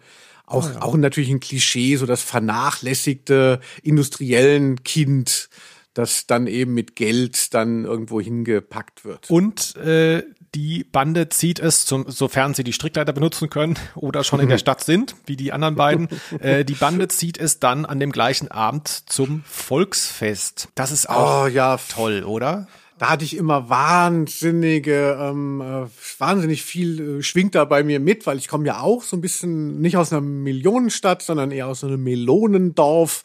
[0.47, 0.83] Auch, oh ja.
[0.83, 5.49] auch natürlich ein Klischee, so das vernachlässigte industriellen Kind
[5.95, 9.29] das dann eben mit Geld dann irgendwo hingepackt wird.
[9.31, 10.23] Und äh,
[10.55, 14.59] die Bande zieht es, zum, sofern sie die Strickleiter benutzen können oder schon in der
[14.59, 16.09] Stadt sind, wie die anderen beiden,
[16.41, 20.69] äh, die Bande zieht es dann an dem gleichen Abend zum Volksfest.
[20.75, 21.79] Das ist auch oh, ja.
[21.89, 22.69] toll, oder?
[23.01, 25.87] Da hatte ich immer wahnsinnige, ähm, äh,
[26.19, 29.23] wahnsinnig viel äh, schwingt da bei mir mit, weil ich komme ja auch so ein
[29.23, 33.23] bisschen nicht aus einer Millionenstadt, sondern eher aus einem Melonendorf.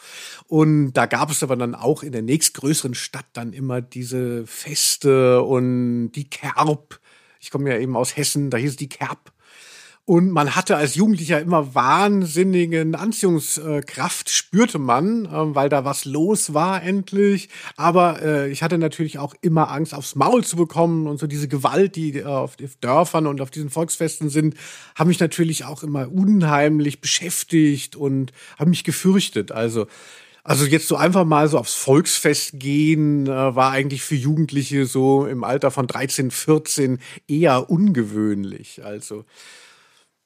[0.47, 5.41] Und da gab es aber dann auch in der nächstgrößeren Stadt dann immer diese Feste
[5.41, 7.01] und die Kerb.
[7.41, 9.33] Ich komme ja eben aus Hessen, da hieß die Kerb.
[10.07, 16.53] Und man hatte als Jugendlicher immer wahnsinnigen Anziehungskraft, spürte man, ähm, weil da was los
[16.53, 17.49] war endlich.
[17.75, 21.07] Aber äh, ich hatte natürlich auch immer Angst, aufs Maul zu bekommen.
[21.07, 24.53] Und so diese Gewalt, die äh, auf Dörfern und auf diesen Volksfesten sind,
[24.93, 29.51] haben mich natürlich auch immer unheimlich beschäftigt und haben mich gefürchtet.
[29.51, 29.87] Also
[30.43, 35.25] also jetzt so einfach mal so aufs Volksfest gehen, äh, war eigentlich für Jugendliche so
[35.25, 38.85] im Alter von 13, 14 eher ungewöhnlich.
[38.85, 39.25] Also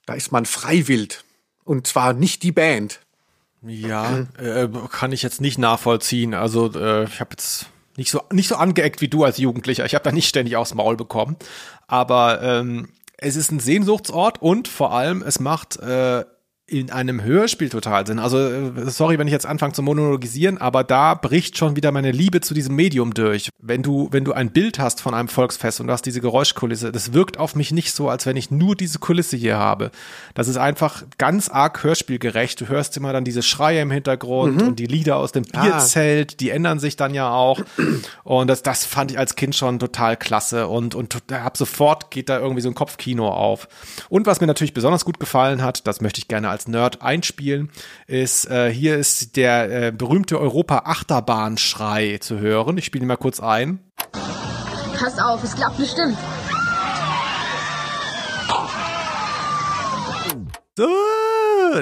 [0.10, 1.20] da ist man freiwillig.
[1.64, 3.00] Und zwar nicht die Band.
[3.62, 6.34] Ja, äh, kann ich jetzt nicht nachvollziehen.
[6.34, 9.86] Also äh, ich habe jetzt nicht so nicht so angeeckt wie du als Jugendlicher.
[9.86, 11.36] Ich habe da nicht ständig aufs Maul bekommen.
[11.86, 16.26] Aber ähm, es ist ein Sehnsuchtsort und vor allem es macht äh,
[16.72, 18.20] in einem Hörspiel total Sinn.
[18.20, 22.12] Also, äh, sorry, wenn ich jetzt anfange zu monologisieren, aber da bricht schon wieder meine
[22.12, 23.50] Liebe zu diesem Medium durch.
[23.60, 26.92] Wenn du, wenn du ein Bild hast von einem Volksfest und du hast diese Geräuschkulisse,
[26.92, 29.92] das wirkt auf mich nicht so, als wenn ich nur diese Kulisse hier habe.
[30.34, 32.62] Das ist einfach ganz arg hörspielgerecht.
[32.62, 34.68] Du hörst immer dann diese Schreie im Hintergrund mhm.
[34.70, 35.64] und die Lieder aus dem ah.
[35.64, 36.36] Bierzelt, ah.
[36.40, 37.62] die ändern sich dann ja auch.
[38.24, 42.30] Und das, das fand ich als Kind schon total klasse und, und hab sofort geht
[42.30, 43.68] da irgendwie so ein Kopfkino auf.
[44.10, 47.02] Und was mir natürlich besonders gut gefallen hat, das möchte ich gerne als als Nerd
[47.02, 47.70] einspielen,
[48.06, 52.78] ist, äh, hier ist der äh, berühmte Europa-Achterbahnschrei zu hören.
[52.78, 53.80] Ich spiele ihn mal kurz ein.
[54.98, 56.18] Pass auf, es klappt bestimmt.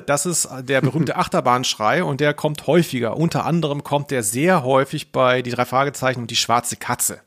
[0.06, 3.18] Das ist der berühmte Achterbahnschrei und der kommt häufiger.
[3.18, 7.22] Unter anderem kommt der sehr häufig bei die drei Fragezeichen und die schwarze Katze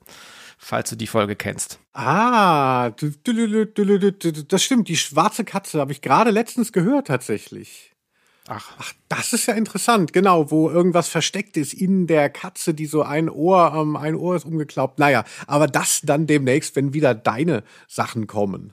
[0.70, 1.80] falls du die Folge kennst.
[1.92, 4.88] Ah, das stimmt.
[4.88, 7.92] Die schwarze Katze habe ich gerade letztens gehört tatsächlich.
[8.46, 8.72] Ach.
[8.78, 13.02] Ach, das ist ja interessant, genau, wo irgendwas versteckt ist in der Katze, die so
[13.02, 14.98] ein Ohr, ähm, ein Ohr ist umgeklappt.
[14.98, 18.72] Naja, aber das dann demnächst, wenn wieder deine Sachen kommen.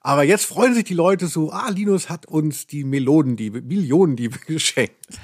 [0.00, 5.18] Aber jetzt freuen sich die Leute so, ah, Linus hat uns die Melonendiebe, Millionendiebe geschenkt.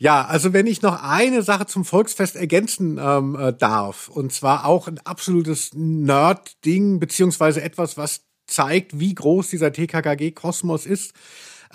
[0.00, 4.64] Ja, also wenn ich noch eine Sache zum Volksfest ergänzen ähm, äh, darf, und zwar
[4.64, 11.14] auch ein absolutes Nerd-Ding, beziehungsweise etwas, was zeigt, wie groß dieser TKKG-Kosmos ist.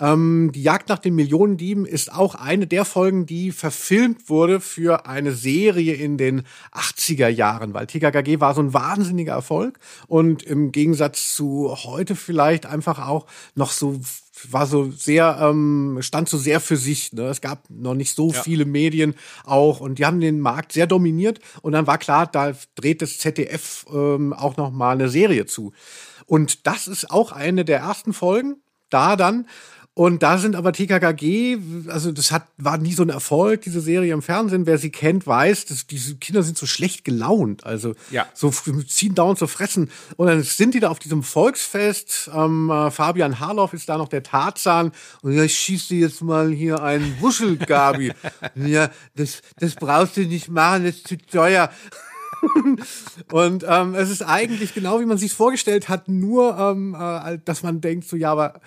[0.00, 5.06] Ähm, die Jagd nach den Millionendieben ist auch eine der Folgen, die verfilmt wurde für
[5.06, 10.72] eine Serie in den 80er Jahren, weil TKKG war so ein wahnsinniger Erfolg und im
[10.72, 14.00] Gegensatz zu heute vielleicht einfach auch noch so
[14.50, 17.12] war so sehr, ähm, stand so sehr für sich.
[17.12, 17.22] Ne?
[17.28, 18.42] Es gab noch nicht so ja.
[18.42, 22.52] viele Medien auch und die haben den Markt sehr dominiert und dann war klar, da
[22.74, 25.72] dreht das ZDF ähm, auch noch mal eine Serie zu.
[26.26, 28.56] Und das ist auch eine der ersten Folgen.
[28.90, 29.46] Da dann
[29.96, 34.12] und da sind aber TKKG, also das hat, war nie so ein Erfolg, diese Serie
[34.12, 34.66] im Fernsehen.
[34.66, 37.64] Wer sie kennt, weiß, dass diese Kinder sind so schlecht gelaunt.
[37.64, 38.26] Also ja.
[38.34, 39.92] so ziehen dauernd zu fressen.
[40.16, 42.28] Und dann sind die da auf diesem Volksfest.
[42.34, 44.90] Ähm, äh, Fabian Harloff ist da noch der Tarzan.
[45.22, 48.12] Und ja, ich schieße jetzt mal hier einen Wuschel, Gabi.
[48.56, 51.70] ja, das, das brauchst du nicht machen, das ist zu teuer.
[53.32, 57.62] und ähm, es ist eigentlich genau wie man sich vorgestellt hat, nur ähm, äh, dass
[57.62, 58.60] man denkt so ja, aber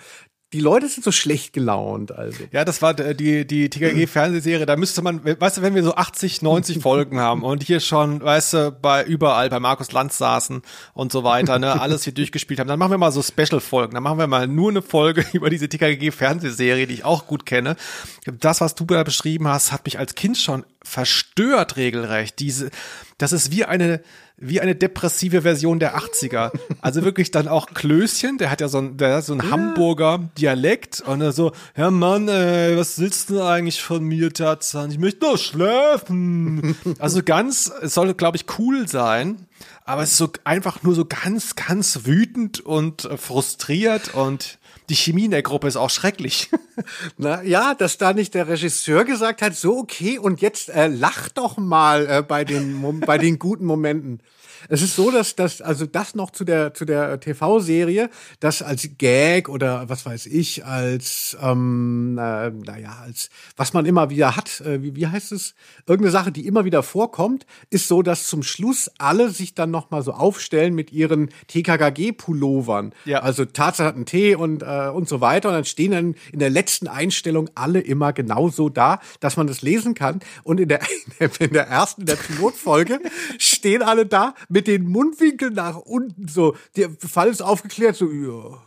[0.54, 2.44] die Leute sind so schlecht gelaunt, also.
[2.52, 6.40] Ja, das war die, die TKG-Fernsehserie, da müsste man, weißt du, wenn wir so 80,
[6.40, 10.62] 90 Folgen haben und hier schon, weißt du, bei überall bei Markus Lanz saßen
[10.94, 14.02] und so weiter, ne, alles hier durchgespielt haben, dann machen wir mal so Special-Folgen, dann
[14.02, 17.76] machen wir mal nur eine Folge über diese TKG-Fernsehserie, die ich auch gut kenne.
[18.24, 22.38] Das, was du da beschrieben hast, hat mich als Kind schon verstört regelrecht.
[22.38, 22.70] Diese,
[23.18, 24.00] das ist wie eine,
[24.40, 26.52] wie eine depressive Version der 80er.
[26.80, 29.50] Also wirklich dann auch Klößchen, der hat ja so ein, der hat so ein ja.
[29.50, 34.90] Hamburger Dialekt und er so, ja Mann, ey, was willst du eigentlich von mir, Tarzan?
[34.90, 36.76] Ich möchte nur schlafen.
[36.98, 39.46] Also ganz, es soll, glaube ich, cool sein,
[39.84, 44.57] aber es ist so einfach nur so ganz, ganz wütend und frustriert und
[44.88, 46.50] die Chemie in der Gruppe ist auch schrecklich.
[47.16, 51.28] Na ja, dass da nicht der Regisseur gesagt hat, so okay und jetzt äh, lach
[51.28, 54.20] doch mal äh, bei den bei den guten Momenten.
[54.68, 58.88] Es ist so, dass das, also das noch zu der, zu der TV-Serie, das als
[58.98, 64.60] Gag oder was weiß ich, als, ähm, äh, naja, als, was man immer wieder hat,
[64.60, 65.54] äh, wie, wie heißt es?
[65.86, 70.02] Irgendeine Sache, die immer wieder vorkommt, ist so, dass zum Schluss alle sich dann nochmal
[70.02, 72.92] so aufstellen mit ihren TKKG-Pullovern.
[73.04, 73.20] Ja.
[73.20, 75.48] Also Tatsache hat einen T und, äh, und so weiter.
[75.48, 79.62] Und dann stehen dann in der letzten Einstellung alle immer genauso da, dass man das
[79.62, 80.20] lesen kann.
[80.44, 80.80] Und in der,
[81.38, 83.00] in der ersten, der Pilotfolge
[83.38, 86.56] stehen alle da mit den Mundwinkeln nach unten so.
[86.76, 88.60] Der Fall ist aufgeklärt, so, ja.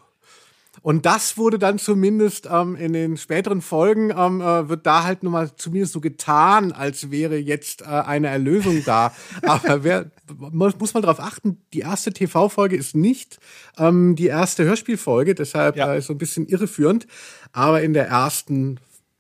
[0.84, 5.22] Und das wurde dann zumindest ähm, in den späteren Folgen, ähm, äh, wird da halt
[5.22, 9.14] nochmal zumindest so getan, als wäre jetzt äh, eine Erlösung da.
[9.44, 13.40] Aber wer, muss, muss man darauf achten, die erste TV-Folge ist nicht
[13.78, 15.94] ähm, die erste Hörspielfolge, deshalb ja.
[15.94, 17.06] äh, so ein bisschen irreführend.
[17.52, 18.80] Aber in der ersten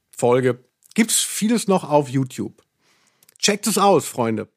[0.10, 0.64] Folge
[0.96, 2.64] gibt's vieles noch auf YouTube.
[3.38, 4.48] Checkt es aus, Freunde.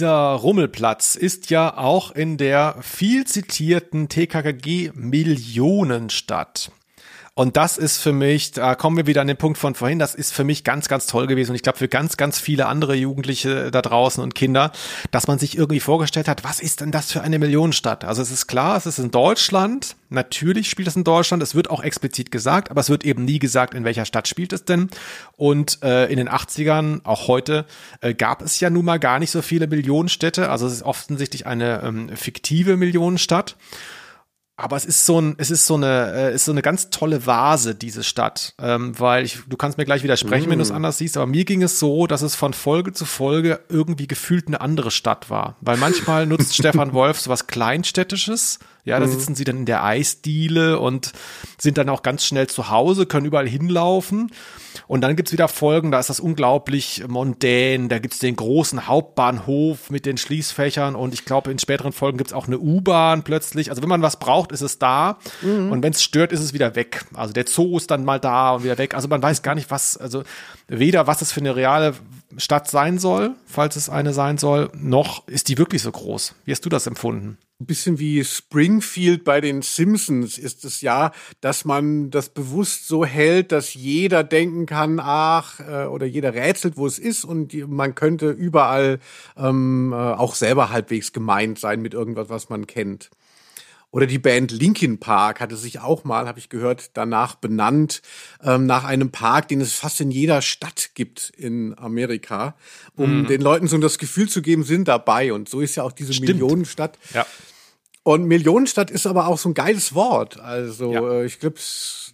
[0.00, 6.72] Dieser Rummelplatz ist ja auch in der viel zitierten TKKG Millionenstadt.
[7.34, 10.14] Und das ist für mich, da kommen wir wieder an den Punkt von vorhin, das
[10.14, 12.94] ist für mich ganz, ganz toll gewesen und ich glaube für ganz, ganz viele andere
[12.94, 14.72] Jugendliche da draußen und Kinder,
[15.10, 18.04] dass man sich irgendwie vorgestellt hat, was ist denn das für eine Millionenstadt?
[18.04, 21.70] Also es ist klar, es ist in Deutschland, natürlich spielt es in Deutschland, es wird
[21.70, 24.90] auch explizit gesagt, aber es wird eben nie gesagt, in welcher Stadt spielt es denn.
[25.36, 27.64] Und äh, in den 80ern, auch heute,
[28.00, 31.46] äh, gab es ja nun mal gar nicht so viele Millionenstädte, also es ist offensichtlich
[31.46, 33.56] eine ähm, fiktive Millionenstadt.
[34.60, 37.26] Aber es ist so ein, es ist so eine, äh, ist so eine ganz tolle
[37.26, 38.54] Vase, diese Stadt.
[38.60, 40.50] Ähm, weil ich, du kannst mir gleich widersprechen, mm.
[40.50, 43.06] wenn du es anders siehst, aber mir ging es so, dass es von Folge zu
[43.06, 45.56] Folge irgendwie gefühlt eine andere Stadt war.
[45.60, 49.10] Weil manchmal nutzt Stefan Wolf so was Kleinstädtisches, ja, da mhm.
[49.10, 51.12] sitzen sie dann in der Eisdiele und
[51.58, 54.30] sind dann auch ganz schnell zu Hause, können überall hinlaufen.
[54.86, 59.90] Und dann gibt's wieder Folgen, da ist das unglaublich mondän, da gibt's den großen Hauptbahnhof
[59.90, 63.70] mit den Schließfächern und ich glaube, in späteren Folgen gibt's auch eine U-Bahn plötzlich.
[63.70, 65.72] Also wenn man was braucht, ist es da mhm.
[65.72, 67.04] und wenn es stört, ist es wieder weg.
[67.14, 68.94] Also der Zoo ist dann mal da und wieder weg.
[68.94, 70.22] Also man weiß gar nicht, was, also
[70.68, 71.94] weder was es für eine reale
[72.36, 76.34] Stadt sein soll, falls es eine sein soll, noch ist die wirklich so groß.
[76.44, 77.38] Wie hast du das empfunden?
[77.60, 83.04] Ein bisschen wie Springfield bei den Simpsons ist es ja, dass man das bewusst so
[83.04, 87.64] hält, dass jeder denken kann, ach, äh, oder jeder rätselt, wo es ist und die,
[87.64, 88.98] man könnte überall
[89.36, 93.10] ähm, äh, auch selber halbwegs gemeint sein mit irgendwas, was man kennt.
[93.92, 98.02] Oder die Band Linkin Park hatte sich auch mal, habe ich gehört, danach benannt,
[98.42, 102.54] ähm, nach einem Park, den es fast in jeder Stadt gibt in Amerika,
[102.94, 103.26] um mhm.
[103.26, 105.32] den Leuten so das Gefühl zu geben, sind dabei.
[105.32, 106.28] Und so ist ja auch diese Stimmt.
[106.28, 106.98] Millionenstadt.
[107.12, 107.26] Ja.
[108.02, 110.40] Und Millionenstadt ist aber auch so ein geiles Wort.
[110.40, 111.20] Also ja.
[111.20, 111.56] äh, ich glaube,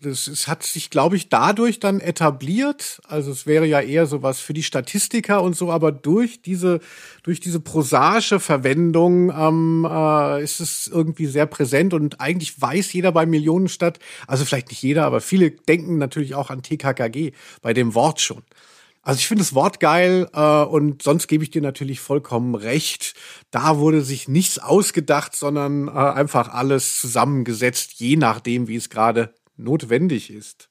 [0.03, 3.01] das, es hat sich, glaube ich, dadurch dann etabliert.
[3.07, 6.81] Also es wäre ja eher sowas für die Statistiker und so, aber durch diese
[7.23, 13.13] durch diese prosasche Verwendung ähm, äh, ist es irgendwie sehr präsent und eigentlich weiß jeder
[13.13, 17.95] bei Millionenstadt, also vielleicht nicht jeder, aber viele denken natürlich auch an TKKG bei dem
[17.95, 18.43] Wort schon.
[19.07, 23.15] Also ich finde das Wort geil äh, und sonst gebe ich dir natürlich vollkommen recht.
[23.53, 29.33] Da wurde sich nichts ausgedacht, sondern äh, einfach alles zusammengesetzt, je nachdem, wie es gerade
[29.57, 30.71] notwendig ist.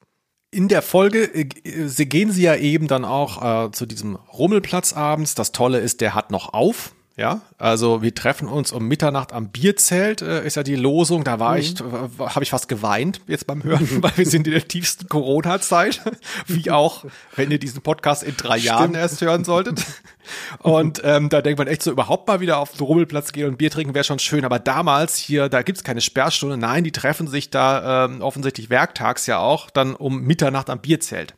[0.52, 1.48] In der Folge äh,
[1.88, 5.36] sie gehen sie ja eben dann auch äh, zu diesem Rummelplatz abends.
[5.36, 6.95] Das Tolle ist, der hat noch auf.
[7.18, 11.24] Ja, also wir treffen uns um Mitternacht am Bierzelt, äh, ist ja die Losung.
[11.24, 11.60] Da war mhm.
[11.60, 11.76] ich,
[12.20, 16.02] habe ich fast geweint jetzt beim Hören, weil wir sind in der tiefsten Corona-Zeit,
[16.48, 17.06] wie auch,
[17.38, 18.66] wenn ihr diesen Podcast in drei Stimmt.
[18.66, 19.82] Jahren erst hören solltet.
[20.60, 23.58] Und ähm, da denkt man echt so, überhaupt mal wieder auf den Rummelplatz gehen und
[23.60, 24.44] Bier trinken wäre schon schön.
[24.44, 26.58] Aber damals hier, da gibt's keine Sperrstunde.
[26.58, 31.36] Nein, die treffen sich da ähm, offensichtlich werktags ja auch, dann um Mitternacht am Bierzelt.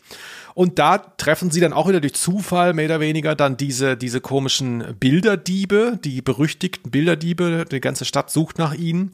[0.57, 4.21] Und da treffen sie dann auch wieder durch Zufall mehr oder weniger dann diese, diese
[4.21, 7.65] komischen Bilderdiebe, die berüchtigten Bilderdiebe.
[7.69, 9.11] Die ganze Stadt sucht nach ihnen.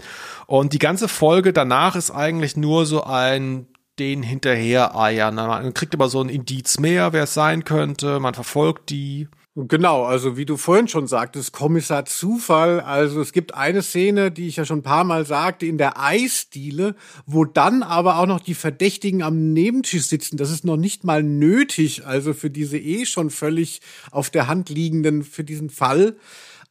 [0.48, 3.68] Und die ganze Folge danach ist eigentlich nur so ein
[4.00, 5.36] den hinterher eiern.
[5.36, 8.22] Man kriegt immer so ein Indiz mehr, wer es sein könnte.
[8.22, 9.28] Man verfolgt die.
[9.56, 12.80] Genau, also wie du vorhin schon sagtest, Kommissar Zufall.
[12.80, 16.00] Also es gibt eine Szene, die ich ja schon ein paar Mal sagte, in der
[16.02, 16.96] Eisdiele,
[17.28, 20.38] wo dann aber auch noch die Verdächtigen am Nebentisch sitzen.
[20.38, 24.70] Das ist noch nicht mal nötig, also für diese eh schon völlig auf der Hand
[24.70, 26.16] liegenden, für diesen Fall.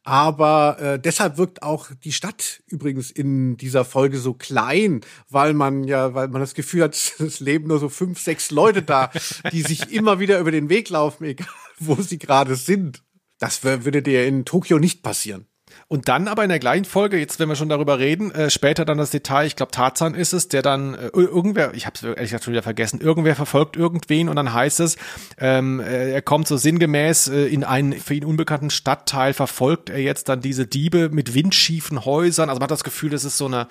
[0.03, 5.85] Aber äh, deshalb wirkt auch die Stadt übrigens in dieser Folge so klein, weil man
[5.85, 9.09] ja, weil man das Gefühl hat, es leben nur so fünf, sechs Leute da,
[9.53, 11.47] die sich immer wieder über den Weg laufen, egal
[11.79, 13.03] wo sie gerade sind.
[13.39, 15.47] Das würde dir in Tokio nicht passieren.
[15.87, 18.85] Und dann aber in der gleichen Folge, jetzt wenn wir schon darüber reden, äh, später
[18.85, 22.03] dann das Detail, ich glaube Tarzan ist es, der dann äh, irgendwer, ich habe es
[22.03, 24.97] ehrlich gesagt schon wieder vergessen, irgendwer verfolgt irgendwen und dann heißt es,
[25.37, 29.99] ähm, äh, er kommt so sinngemäß äh, in einen für ihn unbekannten Stadtteil, verfolgt er
[29.99, 32.49] jetzt dann diese Diebe mit windschiefen Häusern.
[32.49, 33.67] Also man hat das Gefühl, das ist so eine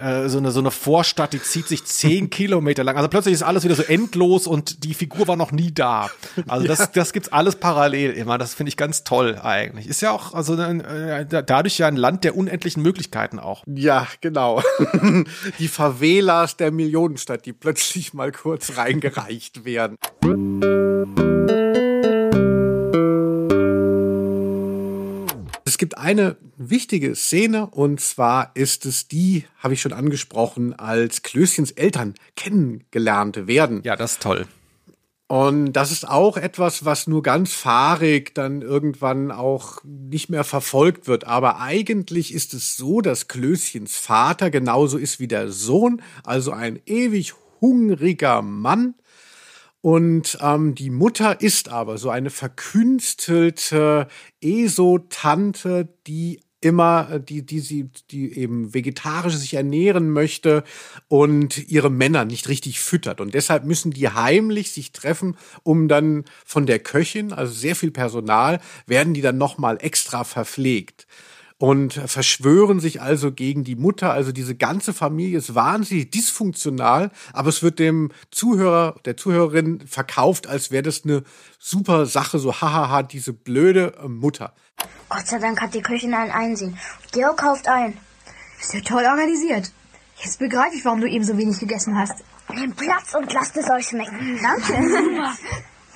[0.00, 2.96] äh, so eine so eine Vorstadt, die zieht sich zehn Kilometer lang.
[2.96, 6.10] Also plötzlich ist alles wieder so endlos und die Figur war noch nie da.
[6.46, 6.86] Also das, ja.
[6.94, 8.38] das gibt's alles parallel immer.
[8.38, 9.88] Das finde ich ganz toll eigentlich.
[9.88, 13.64] Ist ja auch also äh, dadurch ja ein Land der unendlichen Möglichkeiten auch.
[13.66, 14.62] Ja, genau.
[15.58, 19.96] die Favelas der Millionenstadt, die plötzlich mal kurz reingereicht werden.
[25.64, 31.22] Es gibt eine wichtige Szene und zwar ist es die, habe ich schon angesprochen, als
[31.22, 33.82] Klößchens Eltern kennengelernt werden.
[33.84, 34.46] Ja, das ist toll.
[35.28, 41.06] Und das ist auch etwas, was nur ganz fahrig dann irgendwann auch nicht mehr verfolgt
[41.06, 41.26] wird.
[41.26, 46.80] Aber eigentlich ist es so, dass Klößchens Vater genauso ist wie der Sohn, also ein
[46.86, 48.94] ewig hungriger Mann,
[49.80, 54.08] und ähm, die Mutter ist aber so eine verkünstelte
[54.40, 60.64] Esotante, die immer, äh, die, die sie, die eben vegetarisch sich ernähren möchte
[61.08, 63.20] und ihre Männer nicht richtig füttert.
[63.20, 67.90] Und deshalb müssen die heimlich sich treffen, um dann von der Köchin, also sehr viel
[67.90, 71.06] Personal, werden die dann nochmal extra verpflegt
[71.58, 74.12] und verschwören sich also gegen die Mutter.
[74.12, 80.46] Also diese ganze Familie ist wahnsinnig dysfunktional, aber es wird dem Zuhörer, der Zuhörerin verkauft,
[80.46, 81.24] als wäre das eine
[81.58, 84.54] super Sache, so hahaha, diese blöde äh, Mutter.
[85.08, 86.78] Gott sei Dank hat die Köchin ein Einsehen.
[87.12, 87.98] Georg kauft ein.
[88.60, 89.72] Ist ja toll organisiert.
[90.22, 92.24] Jetzt begreife ich, warum du eben so wenig gegessen hast.
[92.54, 94.38] Nehmt Platz und lasst es euch schmecken.
[94.42, 95.34] Danke.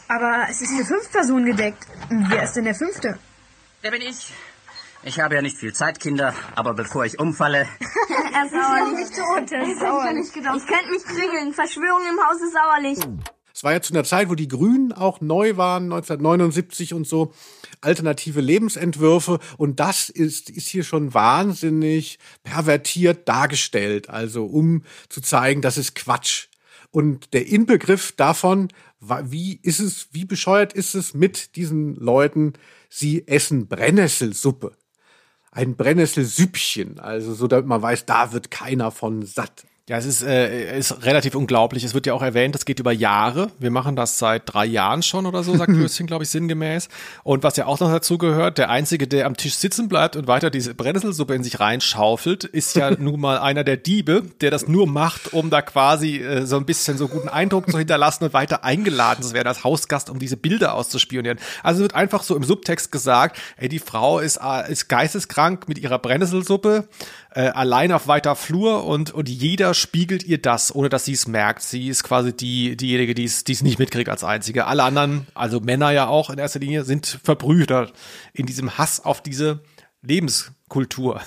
[0.08, 1.86] Aber es ist für fünf Personen gedeckt.
[2.10, 3.18] Und Wer ist denn der fünfte?
[3.82, 4.32] Der bin ich.
[5.04, 7.66] Ich habe ja nicht viel Zeit, Kinder, aber bevor ich umfalle,
[9.52, 10.26] Er ist sauerlich.
[10.26, 11.52] Ich könnte mich klingeln.
[11.52, 12.98] Verschwörung im Hause Sauerlich.
[13.54, 17.32] Es war ja zu einer Zeit, wo die Grünen auch neu waren, 1979 und so,
[17.80, 19.38] alternative Lebensentwürfe.
[19.58, 24.08] Und das ist, ist hier schon wahnsinnig pervertiert dargestellt.
[24.08, 26.48] Also um zu zeigen, das ist Quatsch.
[26.90, 28.68] Und der Inbegriff davon,
[29.00, 32.54] wie ist es, wie bescheuert ist es mit diesen Leuten,
[32.88, 34.72] sie essen Brennnesselsuppe.
[35.54, 39.66] Ein Brennnesselsüppchen, also so, damit man weiß, da wird keiner von satt.
[39.88, 41.82] Ja, es ist, äh, ist relativ unglaublich.
[41.82, 43.50] Es wird ja auch erwähnt, das geht über Jahre.
[43.58, 46.88] Wir machen das seit drei Jahren schon oder so, sagt Klößchen, glaube ich, sinngemäß.
[47.24, 50.28] Und was ja auch noch dazu gehört, der Einzige, der am Tisch sitzen bleibt und
[50.28, 54.68] weiter diese Brennnesselsuppe in sich reinschaufelt, ist ja nun mal einer der Diebe, der das
[54.68, 58.34] nur macht, um da quasi äh, so ein bisschen so guten Eindruck zu hinterlassen und
[58.34, 61.40] weiter eingeladen zu werden als Hausgast, um diese Bilder auszuspionieren.
[61.64, 65.80] Also wird einfach so im Subtext gesagt, ey, die Frau ist, äh, ist geisteskrank mit
[65.80, 66.86] ihrer Brennnesselsuppe,
[67.34, 71.26] äh, allein auf weiter Flur und, und jeder spiegelt ihr das, ohne dass sie es
[71.26, 71.62] merkt.
[71.62, 74.66] Sie ist quasi die, diejenige, die es nicht mitkriegt als einzige.
[74.66, 77.92] Alle anderen, also Männer ja auch in erster Linie, sind verbrüdert
[78.32, 79.62] in diesem Hass auf diese
[80.02, 81.20] Lebenskultur.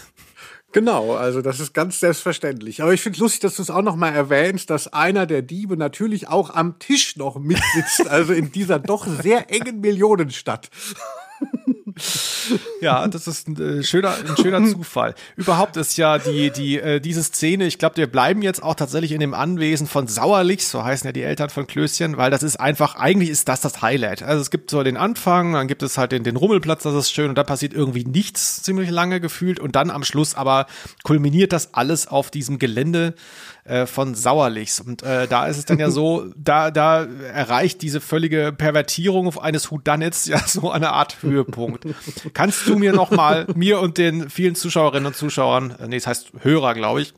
[0.76, 2.82] Genau, also das ist ganz selbstverständlich.
[2.82, 5.42] Aber ich finde es lustig, dass du es auch noch mal erwähnst, dass einer der
[5.42, 10.70] Diebe natürlich auch am Tisch noch mitsitzt, also in dieser doch sehr engen Millionenstadt.
[12.82, 15.16] Ja, das ist ein äh, schöner, ein schöner Zufall.
[15.36, 19.12] Überhaupt ist ja die, die, äh, diese Szene, ich glaube, wir bleiben jetzt auch tatsächlich
[19.12, 22.60] in dem Anwesen von Sauerlich, so heißen ja die Eltern von Klößchen, weil das ist
[22.60, 24.24] einfach, eigentlich ist das das Highlight.
[24.24, 27.12] Also es gibt so den Anfang, dann gibt es halt den, den Rummelplatz, das ist
[27.12, 30.68] schön und da passiert irgendwie nichts ziemlich lange gefühlt und dann am Schluss aber
[31.04, 33.14] kulminiert das alles auf diesem Gelände
[33.66, 34.80] äh, von Sauerlichs.
[34.80, 39.72] Und äh, da ist es dann ja so, da, da erreicht diese völlige Pervertierung eines
[39.72, 41.86] Houdanits ja so eine Art Höhepunkt.
[42.34, 46.08] Kannst du mir noch mal, mir und den vielen Zuschauerinnen und Zuschauern, äh, nee, es
[46.08, 47.14] heißt Hörer, glaube ich,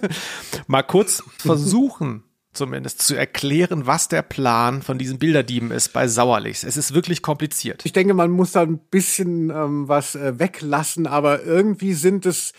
[0.66, 2.22] mal kurz versuchen,
[2.52, 6.64] zumindest zu erklären, was der Plan von diesen Bilderdieben ist bei Sauerlichs.
[6.64, 7.84] Es ist wirklich kompliziert.
[7.84, 12.52] Ich denke, man muss da ein bisschen ähm, was äh, weglassen, aber irgendwie sind es,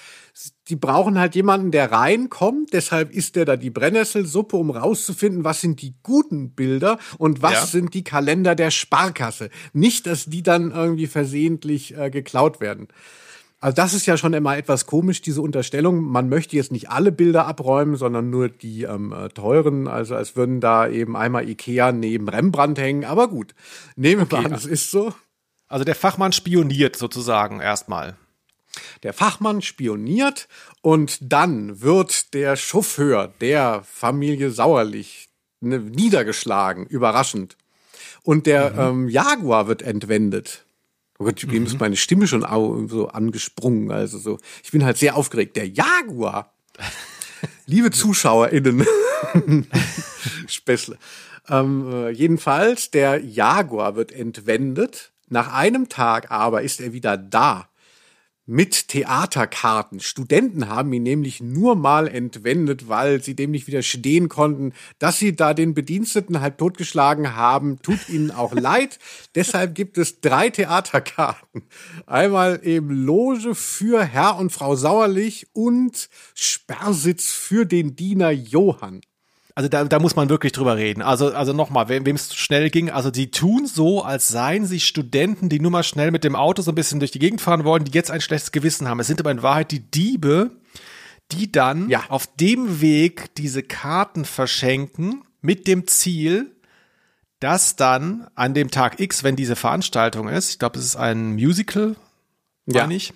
[0.70, 5.62] die brauchen halt jemanden, der reinkommt, deshalb isst der da die Brennnesselsuppe, um rauszufinden, was
[5.62, 7.66] sind die guten Bilder und was Ja.
[7.66, 9.50] sind die Kalender der Sparkasse.
[9.74, 12.88] Nicht, dass die dann irgendwie versehentlich äh, geklaut werden.
[13.60, 16.02] Also das ist ja schon immer etwas komisch, diese Unterstellung.
[16.04, 19.88] Man möchte jetzt nicht alle Bilder abräumen, sondern nur die ähm, äh, teuren.
[19.88, 23.04] Also als würden da eben einmal Ikea neben Rembrandt hängen.
[23.04, 23.56] Aber gut,
[23.96, 25.12] nehmen wir an, es ist so.
[25.68, 28.16] Also der Fachmann spioniert sozusagen erstmal.
[29.04, 30.48] Der Fachmann spioniert
[30.82, 37.58] und dann wird der Chauffeur der Familie Sauerlich ne, niedergeschlagen, überraschend.
[38.24, 40.66] Und der ähm, Jaguar wird entwendet.
[41.20, 42.46] Oh Gott, ihm ist meine Stimme schon
[42.90, 43.92] so angesprungen.
[43.92, 45.56] Also so, ich bin halt sehr aufgeregt.
[45.56, 46.54] Der Jaguar.
[47.66, 48.86] Liebe ZuschauerInnen.
[50.48, 50.98] Späßle.
[51.50, 55.12] Ähm, äh, jedenfalls, der Jaguar wird entwendet.
[55.30, 57.68] Nach einem Tag aber ist er wieder da.
[58.50, 60.00] Mit Theaterkarten.
[60.00, 64.72] Studenten haben ihn nämlich nur mal entwendet, weil sie dem nicht widerstehen konnten.
[65.00, 69.00] Dass sie da den Bediensteten halb totgeschlagen haben, tut ihnen auch leid.
[69.36, 71.64] Deshalb gibt es drei Theaterkarten.
[72.06, 79.02] Einmal eben Loge für Herr und Frau Sauerlich und Sperrsitz für den Diener Johann.
[79.58, 81.02] Also da, da muss man wirklich drüber reden.
[81.02, 85.50] Also, also nochmal, wem es schnell ging, also die tun so, als seien sie Studenten,
[85.50, 87.84] die nur mal schnell mit dem Auto so ein bisschen durch die Gegend fahren wollen,
[87.84, 89.00] die jetzt ein schlechtes Gewissen haben.
[89.00, 90.52] Es sind aber in Wahrheit die Diebe,
[91.32, 92.04] die dann Ja.
[92.10, 96.52] auf dem Weg diese Karten verschenken mit dem Ziel,
[97.40, 101.34] dass dann an dem Tag X, wenn diese Veranstaltung ist, ich glaube, es ist ein
[101.34, 101.96] Musical,
[102.68, 102.82] Ja.
[102.84, 103.12] meine ich,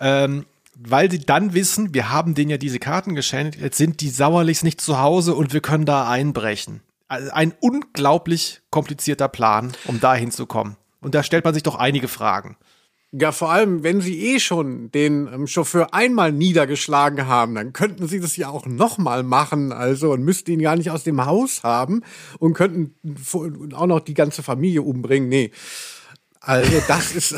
[0.00, 0.46] ähm,
[0.78, 4.62] weil sie dann wissen, wir haben denen ja diese Karten geschenkt, jetzt sind die Sauerlichs
[4.62, 6.82] nicht zu Hause und wir können da einbrechen.
[7.08, 10.76] Also ein unglaublich komplizierter Plan, um da hinzukommen.
[11.00, 12.56] Und da stellt man sich doch einige Fragen.
[13.12, 18.08] Ja, vor allem, wenn Sie eh schon den ähm, Chauffeur einmal niedergeschlagen haben, dann könnten
[18.08, 21.62] Sie das ja auch nochmal machen, also und müssten ihn gar nicht aus dem Haus
[21.62, 22.02] haben
[22.38, 22.94] und könnten
[23.74, 25.28] auch noch die ganze Familie umbringen.
[25.28, 25.52] Nee.
[26.40, 27.36] Also das ist.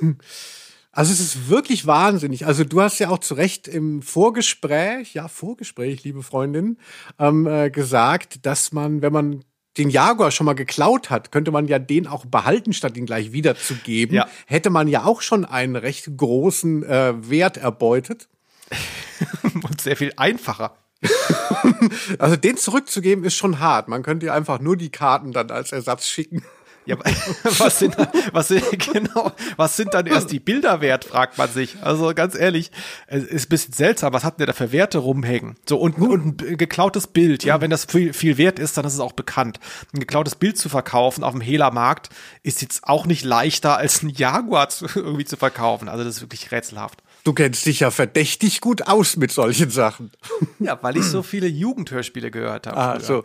[0.92, 2.46] Also es ist wirklich wahnsinnig.
[2.46, 6.78] Also du hast ja auch zu Recht im Vorgespräch, ja Vorgespräch, liebe Freundin,
[7.18, 9.44] ähm, äh, gesagt, dass man, wenn man
[9.78, 13.30] den Jaguar schon mal geklaut hat, könnte man ja den auch behalten, statt ihn gleich
[13.30, 14.16] wiederzugeben.
[14.16, 14.28] Ja.
[14.46, 18.28] Hätte man ja auch schon einen recht großen äh, Wert erbeutet.
[19.54, 20.76] Und sehr viel einfacher.
[22.18, 23.88] also den zurückzugeben ist schon hart.
[23.88, 26.42] Man könnte ja einfach nur die Karten dann als Ersatz schicken.
[26.90, 26.96] Ja,
[27.58, 27.96] was sind,
[28.32, 31.76] was sind, genau, was sind dann erst die Bilder wert, fragt man sich.
[31.82, 32.72] Also ganz ehrlich,
[33.06, 35.54] es ist ein bisschen seltsam, was hat denn da für Werte rumhängen?
[35.68, 38.94] So, und, und ein geklautes Bild, ja, wenn das viel, viel wert ist, dann ist
[38.94, 39.60] es auch bekannt.
[39.94, 42.08] Ein geklautes Bild zu verkaufen auf dem Hehlermarkt
[42.42, 45.88] ist jetzt auch nicht leichter als ein Jaguar zu, irgendwie zu verkaufen.
[45.88, 47.04] Also das ist wirklich rätselhaft.
[47.22, 50.10] Du kennst dich ja verdächtig gut aus mit solchen Sachen.
[50.58, 52.76] Ja, weil ich so viele Jugendhörspiele gehört habe.
[52.76, 53.22] Ah, so.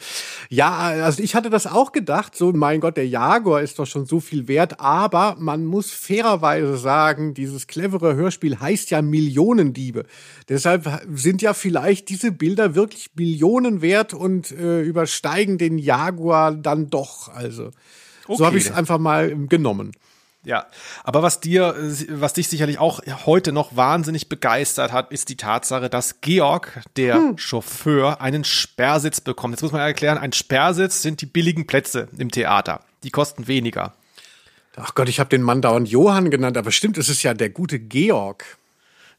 [0.49, 4.05] Ja, also ich hatte das auch gedacht, so mein Gott, der Jaguar ist doch schon
[4.05, 10.05] so viel wert, aber man muss fairerweise sagen, dieses clevere Hörspiel heißt ja Millionendiebe.
[10.49, 16.89] Deshalb sind ja vielleicht diese Bilder wirklich Millionen wert und äh, übersteigen den Jaguar dann
[16.89, 17.29] doch.
[17.29, 17.71] Also
[18.27, 18.37] okay.
[18.37, 19.91] so habe ich es einfach mal genommen.
[20.45, 20.67] Ja,
[21.03, 21.75] aber was dir,
[22.09, 27.15] was dich sicherlich auch heute noch wahnsinnig begeistert hat, ist die Tatsache, dass Georg, der
[27.15, 27.37] hm.
[27.39, 29.55] Chauffeur, einen Sperrsitz bekommt.
[29.55, 32.81] Jetzt muss man erklären, ein Sperrsitz sind die billigen Plätze im Theater.
[33.03, 33.93] Die kosten weniger.
[34.75, 37.49] Ach Gott, ich habe den Mann dauernd Johann genannt, aber stimmt, es ist ja der
[37.49, 38.45] gute Georg.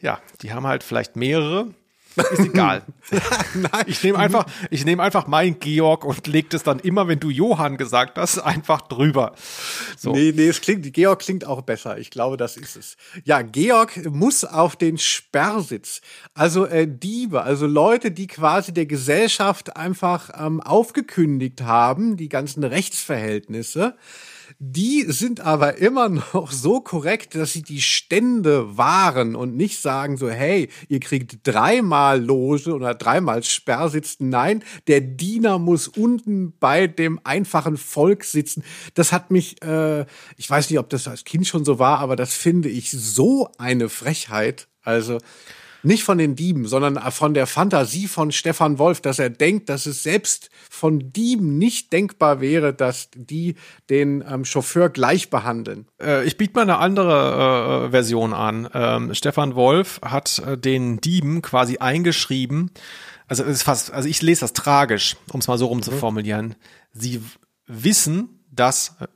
[0.01, 1.69] Ja, die haben halt vielleicht mehrere.
[2.17, 2.83] Ist egal.
[3.87, 7.29] ich nehme einfach, ich nehme einfach mein Georg und leg das dann immer, wenn du
[7.29, 9.35] Johann gesagt hast, einfach drüber.
[9.97, 10.13] So.
[10.13, 11.99] Nee, nee, es klingt, Georg klingt auch besser.
[11.99, 12.97] Ich glaube, das ist es.
[13.25, 16.01] Ja, Georg muss auf den Sperrsitz.
[16.35, 22.65] Also äh, Diebe, also Leute, die quasi der Gesellschaft einfach ähm, aufgekündigt haben, die ganzen
[22.65, 23.95] Rechtsverhältnisse
[24.59, 30.17] die sind aber immer noch so korrekt, dass sie die Stände wahren und nicht sagen
[30.17, 34.29] so, hey, ihr kriegt dreimal Loge oder dreimal Sperrsitzen.
[34.29, 38.63] Nein, der Diener muss unten bei dem einfachen Volk sitzen.
[38.95, 42.17] Das hat mich, äh, ich weiß nicht, ob das als Kind schon so war, aber
[42.17, 44.69] das finde ich so eine Frechheit.
[44.83, 45.19] Also,
[45.83, 49.87] nicht von den Dieben, sondern von der Fantasie von Stefan Wolf, dass er denkt, dass
[49.87, 53.57] es selbst von Dieben nicht denkbar wäre, dass die
[53.91, 55.87] den ähm, Chauffeur gleich behandeln.
[56.01, 58.69] Äh, ich biete mal eine andere äh, Version an.
[58.73, 62.71] Ähm, Stefan Wolf hat äh, den Dieben quasi eingeschrieben,
[63.29, 65.99] also ist fast, also ich lese das tragisch, um es mal so rum zu mhm.
[65.99, 66.55] formulieren.
[66.93, 67.21] Sie
[67.67, 69.07] wissen, dass äh,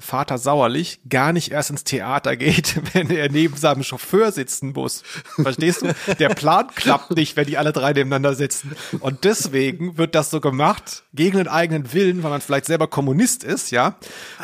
[0.00, 5.02] Vater Sauerlich gar nicht erst ins Theater geht, wenn er neben seinem Chauffeur sitzen muss.
[5.40, 5.94] Verstehst du?
[6.18, 8.72] Der Plan klappt nicht, wenn die alle drei nebeneinander sitzen.
[9.00, 13.44] Und deswegen wird das so gemacht, gegen den eigenen Willen, weil man vielleicht selber Kommunist
[13.44, 13.96] ist, ja,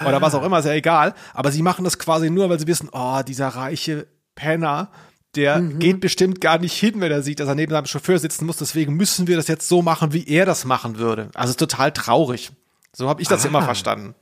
[0.07, 1.15] oder was auch immer, ist ja egal.
[1.35, 4.91] Aber sie machen das quasi nur, weil sie wissen, oh, dieser reiche Penner,
[5.37, 5.79] der mhm.
[5.79, 8.57] geht bestimmt gar nicht hin, wenn er sieht, dass er neben seinem Chauffeur sitzen muss.
[8.57, 11.31] Deswegen müssen wir das jetzt so machen, wie er das machen würde.
[11.35, 12.53] Also total traurig.
[12.93, 13.49] So habe ich das ah.
[13.49, 14.15] immer verstanden.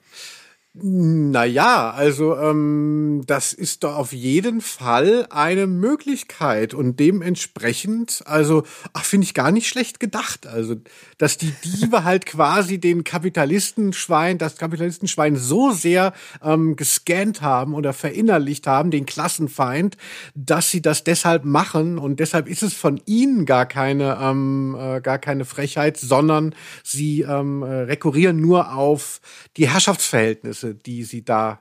[0.77, 9.05] Naja, also ähm, das ist doch auf jeden Fall eine Möglichkeit und dementsprechend, also ach,
[9.05, 10.49] finde ich gar nicht schlecht gedacht.
[10.49, 10.75] Also,
[11.17, 16.13] dass die Diebe halt quasi den Kapitalistenschwein, das Kapitalistenschwein so sehr
[16.43, 19.97] ähm, gescannt haben oder verinnerlicht haben, den Klassenfeind,
[20.35, 25.01] dass sie das deshalb machen und deshalb ist es von ihnen gar keine, ähm, äh,
[25.01, 26.53] gar keine Frechheit, sondern
[26.83, 29.21] sie ähm, äh, rekurrieren nur auf
[29.57, 31.61] die Herrschaftsverhältnisse Ergebnisse, die sie da,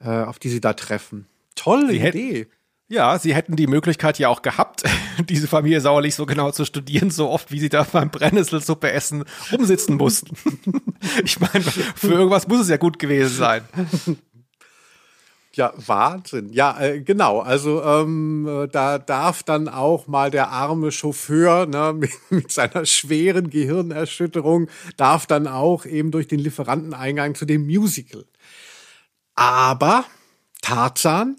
[0.00, 1.26] äh, auf die sie da treffen.
[1.54, 2.46] Tolle sie Idee.
[2.88, 4.84] Ja, sie hätten die Möglichkeit ja auch gehabt,
[5.28, 9.24] diese Familie sauerlich so genau zu studieren, so oft wie sie da beim Brennnesselsuppe essen
[9.50, 10.36] rumsitzen mussten.
[11.24, 13.62] ich meine, für irgendwas muss es ja gut gewesen sein.
[15.56, 16.52] Ja, Wahnsinn.
[16.52, 17.40] Ja, äh, genau.
[17.40, 22.84] Also ähm, äh, da darf dann auch mal der arme Chauffeur ne, mit, mit seiner
[22.84, 24.68] schweren Gehirnerschütterung,
[24.98, 28.26] darf dann auch eben durch den Lieferanteneingang zu dem Musical.
[29.36, 30.04] Aber
[30.62, 31.36] Tarzan,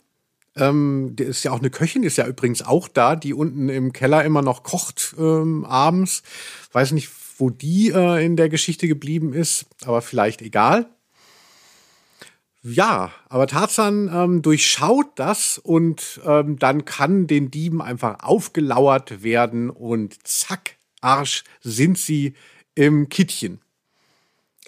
[0.55, 3.91] ähm, der ist ja auch eine Köchin, ist ja übrigens auch da, die unten im
[3.91, 6.23] Keller immer noch kocht ähm, abends.
[6.71, 10.87] Weiß nicht, wo die äh, in der Geschichte geblieben ist, aber vielleicht egal.
[12.63, 19.69] Ja, aber Tarzan ähm, durchschaut das und ähm, dann kann den Dieben einfach aufgelauert werden
[19.69, 22.33] und zack, Arsch, sind sie
[22.75, 23.61] im Kittchen.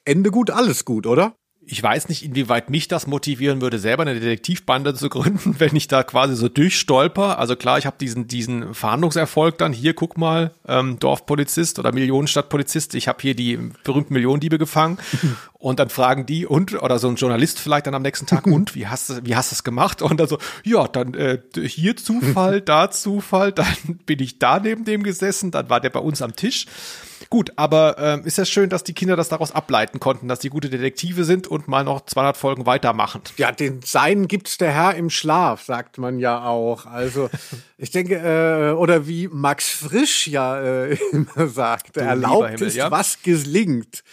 [0.06, 1.36] Ende gut, alles gut, oder?
[1.72, 5.88] Ich weiß nicht, inwieweit mich das motivieren würde, selber eine Detektivbande zu gründen, wenn ich
[5.88, 7.38] da quasi so durchstolper.
[7.38, 9.72] Also klar, ich habe diesen diesen Verhandlungserfolg dann.
[9.72, 12.96] Hier, guck mal, ähm, Dorfpolizist oder Millionenstadtpolizist.
[12.96, 14.98] Ich habe hier die berühmten Millionendiebe gefangen.
[15.60, 18.76] und dann fragen die und oder so ein Journalist vielleicht dann am nächsten Tag und
[18.76, 20.02] wie hast du wie hast du es gemacht?
[20.02, 24.86] Und dann so ja, dann äh, hier Zufall, da Zufall, dann bin ich da neben
[24.86, 26.66] dem gesessen, dann war der bei uns am Tisch.
[27.30, 30.50] Gut, aber ähm, ist ja schön, dass die Kinder das daraus ableiten konnten, dass die
[30.50, 33.22] gute Detektive sind und mal noch 200 Folgen weitermachen.
[33.38, 36.86] Ja, den Sein gibt's der Herr im Schlaf, sagt man ja auch.
[36.86, 37.30] Also
[37.78, 42.92] ich denke, äh, oder wie Max Frisch ja äh, immer sagt, erlaubt Himmel, ist, ja?
[42.92, 44.04] was gelingt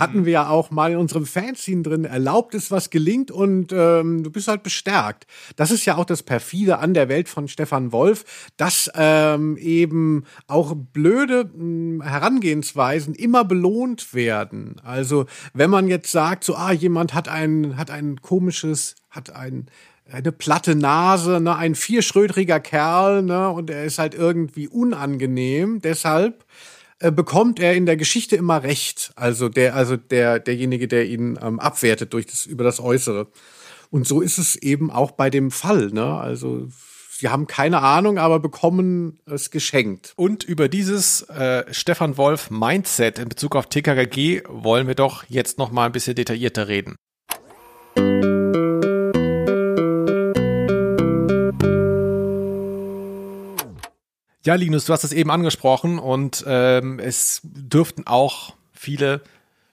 [0.00, 4.22] hatten wir ja auch mal in unserem Fanzine drin, erlaubt ist, was gelingt und ähm,
[4.22, 5.26] du bist halt bestärkt.
[5.56, 10.24] Das ist ja auch das perfide an der Welt von Stefan Wolf, dass ähm, eben
[10.46, 14.76] auch blöde mh, hm, Herangehensweisen immer belohnt werden.
[14.82, 19.66] Also wenn man jetzt sagt, so, ah, jemand hat ein, hat ein komisches, hat ein
[20.12, 25.80] eine platte Nase, ne, ein vierschrödriger Kerl, ne, und er ist halt irgendwie unangenehm.
[25.80, 26.44] Deshalb
[27.00, 29.10] äh, bekommt er in der Geschichte immer recht.
[29.16, 33.28] Also der, also der, derjenige, der ihn ähm, abwertet durch das, über das Äußere.
[33.90, 36.14] Und so ist es eben auch bei dem Fall, ne?
[36.14, 36.68] Also,
[37.10, 40.12] sie haben keine Ahnung, aber bekommen es geschenkt.
[40.14, 45.58] Und über dieses äh, Stefan Wolf Mindset in Bezug auf TKKG wollen wir doch jetzt
[45.58, 46.96] noch mal ein bisschen detaillierter reden.
[54.42, 59.20] Ja, Linus, du hast es eben angesprochen und ähm, es dürften auch viele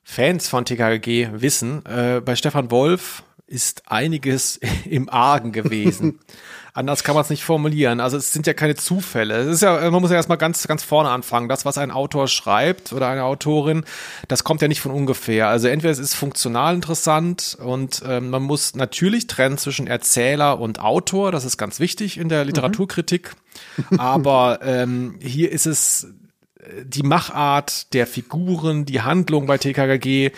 [0.04, 1.86] Fans von TKG wissen.
[1.86, 6.20] Äh, bei Stefan Wolf ist einiges im Argen gewesen.
[6.78, 8.00] Anders kann man es nicht formulieren.
[8.00, 9.38] Also es sind ja keine Zufälle.
[9.38, 11.50] Es ist ja, man muss ja erstmal ganz, ganz vorne anfangen.
[11.50, 13.84] Das, was ein Autor schreibt oder eine Autorin,
[14.28, 15.48] das kommt ja nicht von ungefähr.
[15.48, 20.80] Also entweder es ist funktional interessant und ähm, man muss natürlich trennen zwischen Erzähler und
[20.80, 21.32] Autor.
[21.32, 22.50] Das ist ganz wichtig in der mhm.
[22.50, 23.34] Literaturkritik.
[23.90, 24.00] Mhm.
[24.00, 26.14] Aber ähm, hier ist es
[26.60, 30.30] äh, die Machart der Figuren, die Handlung bei TKKG,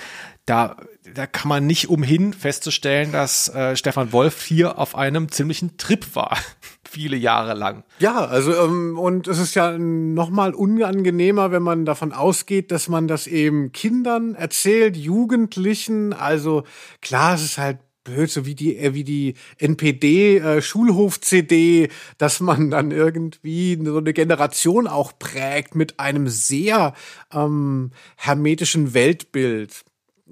[0.45, 0.77] da
[1.13, 6.15] da kann man nicht umhin festzustellen, dass äh, Stefan Wolf hier auf einem ziemlichen Trip
[6.15, 6.37] war.
[6.89, 7.83] Viele Jahre lang.
[7.99, 12.87] Ja, also ähm, und es ist ja noch mal unangenehmer, wenn man davon ausgeht, dass
[12.87, 16.13] man das eben Kindern erzählt, Jugendlichen.
[16.13, 16.63] Also
[17.01, 21.89] klar, es ist halt blöd, so wie die äh, wie die NPD äh, Schulhof CD,
[22.17, 26.93] dass man dann irgendwie so eine Generation auch prägt mit einem sehr
[27.33, 29.83] ähm, hermetischen Weltbild.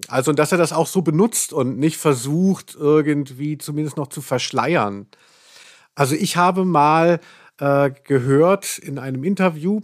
[0.07, 5.07] Also, dass er das auch so benutzt und nicht versucht, irgendwie zumindest noch zu verschleiern.
[5.95, 7.19] Also, ich habe mal
[7.59, 9.81] äh, gehört in einem Interview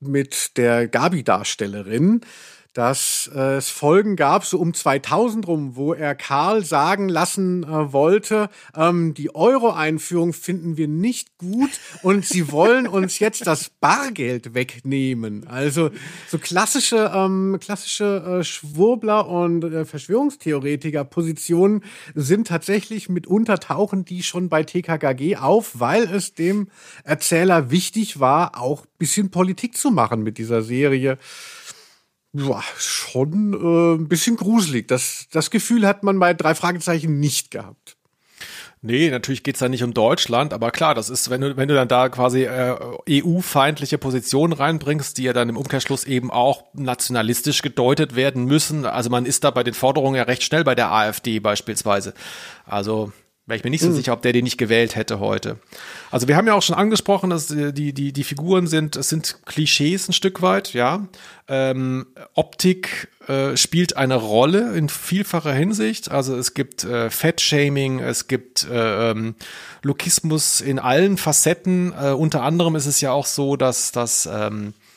[0.00, 2.20] mit der Gabi-Darstellerin,
[2.78, 7.92] dass äh, es Folgen gab, so um 2000 rum, wo er Karl sagen lassen äh,
[7.92, 11.70] wollte, ähm, die Euro-Einführung finden wir nicht gut
[12.04, 15.48] und sie wollen uns jetzt das Bargeld wegnehmen.
[15.48, 15.90] Also
[16.28, 21.82] so klassische, ähm, klassische äh, Schwurbler und äh, Verschwörungstheoretiker-Positionen
[22.14, 26.68] sind tatsächlich mitunter tauchen die schon bei TKKG auf, weil es dem
[27.02, 31.18] Erzähler wichtig war, auch bisschen Politik zu machen mit dieser Serie
[32.32, 34.88] ja, schon äh, ein bisschen gruselig.
[34.88, 37.96] Das, das Gefühl hat man bei drei Fragezeichen nicht gehabt.
[38.80, 41.74] Nee, natürlich geht's da nicht um Deutschland, aber klar, das ist, wenn du, wenn du
[41.74, 42.76] dann da quasi äh,
[43.10, 48.86] EU-feindliche Positionen reinbringst, die ja dann im Umkehrschluss eben auch nationalistisch gedeutet werden müssen.
[48.86, 52.14] Also man ist da bei den Forderungen ja recht schnell bei der AfD beispielsweise.
[52.66, 53.12] Also
[53.48, 53.94] Wäre ich mir nicht so mhm.
[53.94, 55.56] sicher, ob der den nicht gewählt hätte heute.
[56.10, 59.38] Also wir haben ja auch schon angesprochen, dass die, die, die Figuren sind, es sind
[59.46, 61.08] Klischees ein Stück weit, ja.
[61.48, 66.10] Ähm, Optik äh, spielt eine Rolle in vielfacher Hinsicht.
[66.10, 69.34] Also es gibt äh, Fettshaming, es gibt äh, ähm,
[69.80, 71.94] Lokismus in allen Facetten.
[71.98, 74.87] Äh, unter anderem ist es ja auch so, dass das ähm, äh,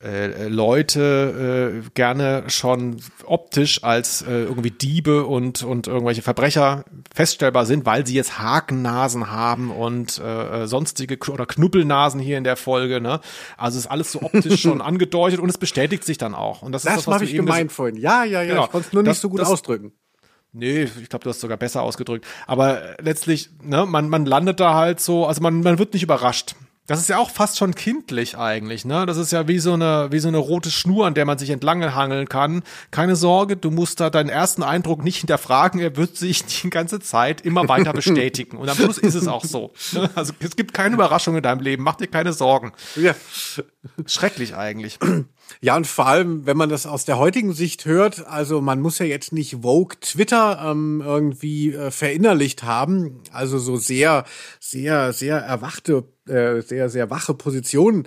[0.00, 7.84] Leute äh, gerne schon optisch als äh, irgendwie Diebe und, und irgendwelche Verbrecher feststellbar sind,
[7.84, 13.00] weil sie jetzt Hakennasen haben und äh, sonstige oder Knuppelnasen hier in der Folge.
[13.00, 13.18] Ne?
[13.56, 16.62] Also ist alles so optisch schon angedeutet und es bestätigt sich dann auch.
[16.62, 17.96] Und das, das ist das, was habe ich gemeint vorhin.
[17.96, 18.50] Ja, ja, ja.
[18.50, 18.64] Genau.
[18.66, 19.92] Ich konnte es nur nicht das, so gut das, ausdrücken.
[20.52, 22.24] Nee, ich glaube, du hast sogar besser ausgedrückt.
[22.46, 26.54] Aber letztlich, ne, man, man landet da halt so, also man, man wird nicht überrascht.
[26.88, 29.04] Das ist ja auch fast schon kindlich eigentlich, ne?
[29.04, 31.50] Das ist ja wie so eine, wie so eine rote Schnur, an der man sich
[31.50, 32.62] entlang hangeln kann.
[32.90, 36.98] Keine Sorge, du musst da deinen ersten Eindruck nicht hinterfragen, er wird sich die ganze
[36.98, 38.56] Zeit immer weiter bestätigen.
[38.56, 39.74] Und am Schluss ist es auch so.
[39.92, 40.08] Ne?
[40.14, 42.72] Also es gibt keine Überraschung in deinem Leben, mach dir keine Sorgen.
[42.96, 43.14] Ja.
[44.06, 44.98] Schrecklich eigentlich.
[45.62, 48.98] Ja, und vor allem, wenn man das aus der heutigen Sicht hört, also man muss
[48.98, 54.24] ja jetzt nicht Vogue Twitter ähm, irgendwie äh, verinnerlicht haben, also so sehr,
[54.60, 58.06] sehr, sehr erwachte, äh, sehr, sehr wache Positionen.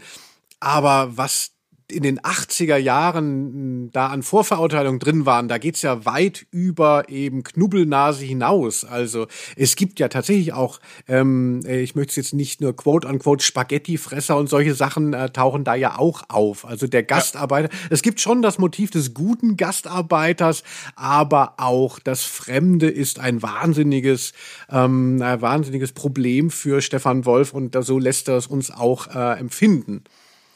[0.60, 1.54] Aber was
[1.92, 7.44] in den 80er Jahren da an Vorverurteilungen drin waren, da geht's ja weit über eben
[7.44, 8.86] Knubbelnase hinaus.
[8.86, 13.44] Also es gibt ja tatsächlich auch, ähm, ich möchte es jetzt nicht nur quote unquote
[13.44, 16.66] Spaghettifresser und solche Sachen äh, tauchen da ja auch auf.
[16.66, 17.80] Also der Gastarbeiter, ja.
[17.90, 20.64] es gibt schon das Motiv des guten Gastarbeiters,
[20.96, 24.34] aber auch das Fremde ist ein wahnsinniges,
[24.70, 29.40] ähm, ein wahnsinniges Problem für Stefan Wolf und so lässt er es uns auch äh,
[29.40, 30.04] empfinden.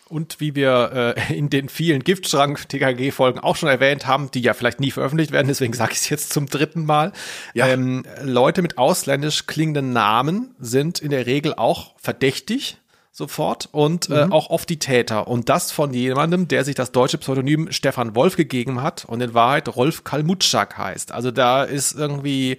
[0.07, 4.79] Und wie wir äh, in den vielen Giftschrank-TKG-Folgen auch schon erwähnt haben, die ja vielleicht
[4.79, 7.11] nie veröffentlicht werden, deswegen sage ich es jetzt zum dritten Mal.
[7.53, 7.67] Ja.
[7.67, 12.77] Ähm, Leute mit ausländisch klingenden Namen sind in der Regel auch verdächtig
[13.15, 14.31] sofort und äh, mhm.
[14.31, 15.27] äh, auch oft die Täter.
[15.27, 19.33] Und das von jemandem, der sich das deutsche Pseudonym Stefan Wolf gegeben hat und in
[19.33, 21.13] Wahrheit Rolf Kalmutschak heißt.
[21.13, 22.57] Also da ist irgendwie,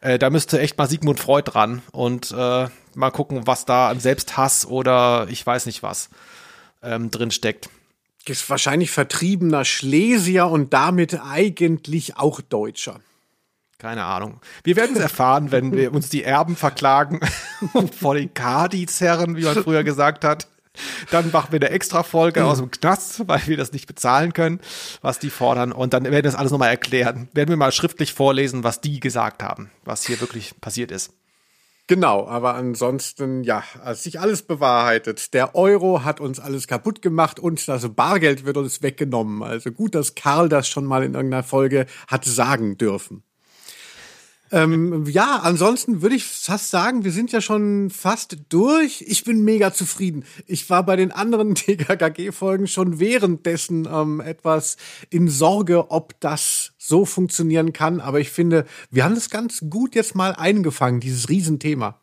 [0.00, 4.00] äh, da müsste echt mal Sigmund Freud dran und äh, mal gucken, was da an
[4.00, 6.08] Selbsthass oder ich weiß nicht was
[6.82, 7.68] ähm, drin steckt.
[8.26, 13.00] Ist wahrscheinlich vertriebener Schlesier und damit eigentlich auch Deutscher.
[13.78, 14.40] Keine Ahnung.
[14.64, 17.20] Wir werden es erfahren, wenn wir uns die Erben verklagen
[17.98, 20.48] vor den Kadi zerren, wie man früher gesagt hat.
[21.10, 24.60] Dann machen wir eine extra Folge aus dem Knast, weil wir das nicht bezahlen können,
[25.00, 25.72] was die fordern.
[25.72, 27.28] Und dann werden wir das alles nochmal erklären.
[27.32, 31.12] Werden wir mal schriftlich vorlesen, was die gesagt haben, was hier wirklich passiert ist.
[31.90, 35.32] Genau, aber ansonsten, ja, als sich alles bewahrheitet.
[35.32, 39.42] Der Euro hat uns alles kaputt gemacht und das Bargeld wird uns weggenommen.
[39.42, 43.22] Also gut, dass Karl das schon mal in irgendeiner Folge hat sagen dürfen.
[44.50, 49.04] Ähm, ja, ansonsten würde ich fast sagen, wir sind ja schon fast durch.
[49.06, 50.24] Ich bin mega zufrieden.
[50.46, 54.76] Ich war bei den anderen TKKG-Folgen schon währenddessen ähm, etwas
[55.10, 58.00] in Sorge, ob das so funktionieren kann.
[58.00, 62.00] Aber ich finde, wir haben das ganz gut jetzt mal eingefangen, dieses Riesenthema.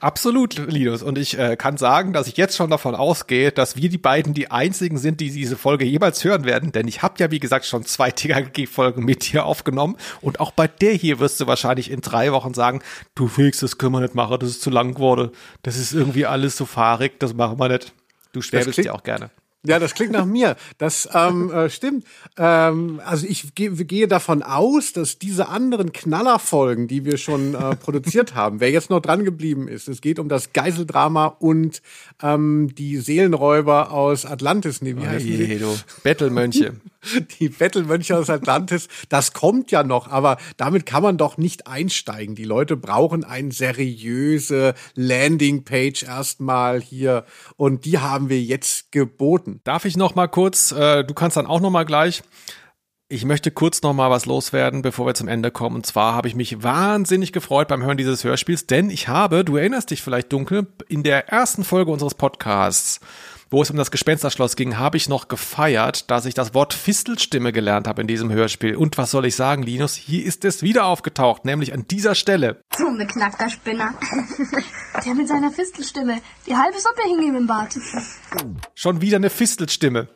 [0.00, 1.02] Absolut, Linus.
[1.02, 4.32] Und ich äh, kann sagen, dass ich jetzt schon davon ausgehe, dass wir die beiden
[4.32, 6.70] die einzigen sind, die diese Folge jemals hören werden.
[6.72, 9.96] Denn ich habe ja, wie gesagt, schon zwei TKG-Folgen mit dir aufgenommen.
[10.20, 12.82] Und auch bei der hier wirst du wahrscheinlich in drei Wochen sagen,
[13.14, 15.30] du Felix, das können wir nicht machen, das ist zu lang geworden.
[15.62, 17.92] Das ist irgendwie alles so fahrig, das machen wir nicht.
[18.32, 19.30] Du schwäbelst ja auch gerne.
[19.66, 20.56] Ja, das klingt nach mir.
[20.78, 22.04] Das ähm, äh, stimmt.
[22.36, 27.74] Ähm, also ich ge gehe davon aus, dass diese anderen Knallerfolgen, die wir schon äh,
[27.76, 31.80] produziert haben, wer jetzt noch dran geblieben ist, es geht um das Geiseldrama und
[32.22, 34.82] ähm, die Seelenräuber aus Atlantis.
[34.82, 35.64] Nee, wie heißen die?
[36.02, 36.74] Bettelmönche.
[37.40, 38.88] Die Bettelmönche aus Atlantis.
[39.08, 42.34] Das kommt ja noch, aber damit kann man doch nicht einsteigen.
[42.34, 47.24] Die Leute brauchen eine seriöse Landingpage erstmal hier
[47.56, 49.60] und die haben wir jetzt geboten.
[49.64, 52.22] Darf ich noch mal kurz, äh, du kannst dann auch noch mal gleich.
[53.08, 55.76] Ich möchte kurz noch mal was loswerden, bevor wir zum Ende kommen.
[55.76, 59.56] Und zwar habe ich mich wahnsinnig gefreut beim Hören dieses Hörspiels, denn ich habe, du
[59.56, 63.00] erinnerst dich vielleicht dunkel, in der ersten Folge unseres Podcasts
[63.54, 67.52] wo es um das Gespensterschloss ging, habe ich noch gefeiert, dass ich das Wort Fistelstimme
[67.52, 68.74] gelernt habe in diesem Hörspiel.
[68.74, 69.94] Und was soll ich sagen, Linus?
[69.94, 72.60] Hier ist es wieder aufgetaucht, nämlich an dieser Stelle.
[72.76, 73.94] Du beknackter Spinner.
[75.04, 76.20] Der mit seiner Fistelstimme.
[76.48, 77.78] Die halbe Suppe hing ihm im Bart.
[78.74, 80.08] Schon wieder eine Fistelstimme.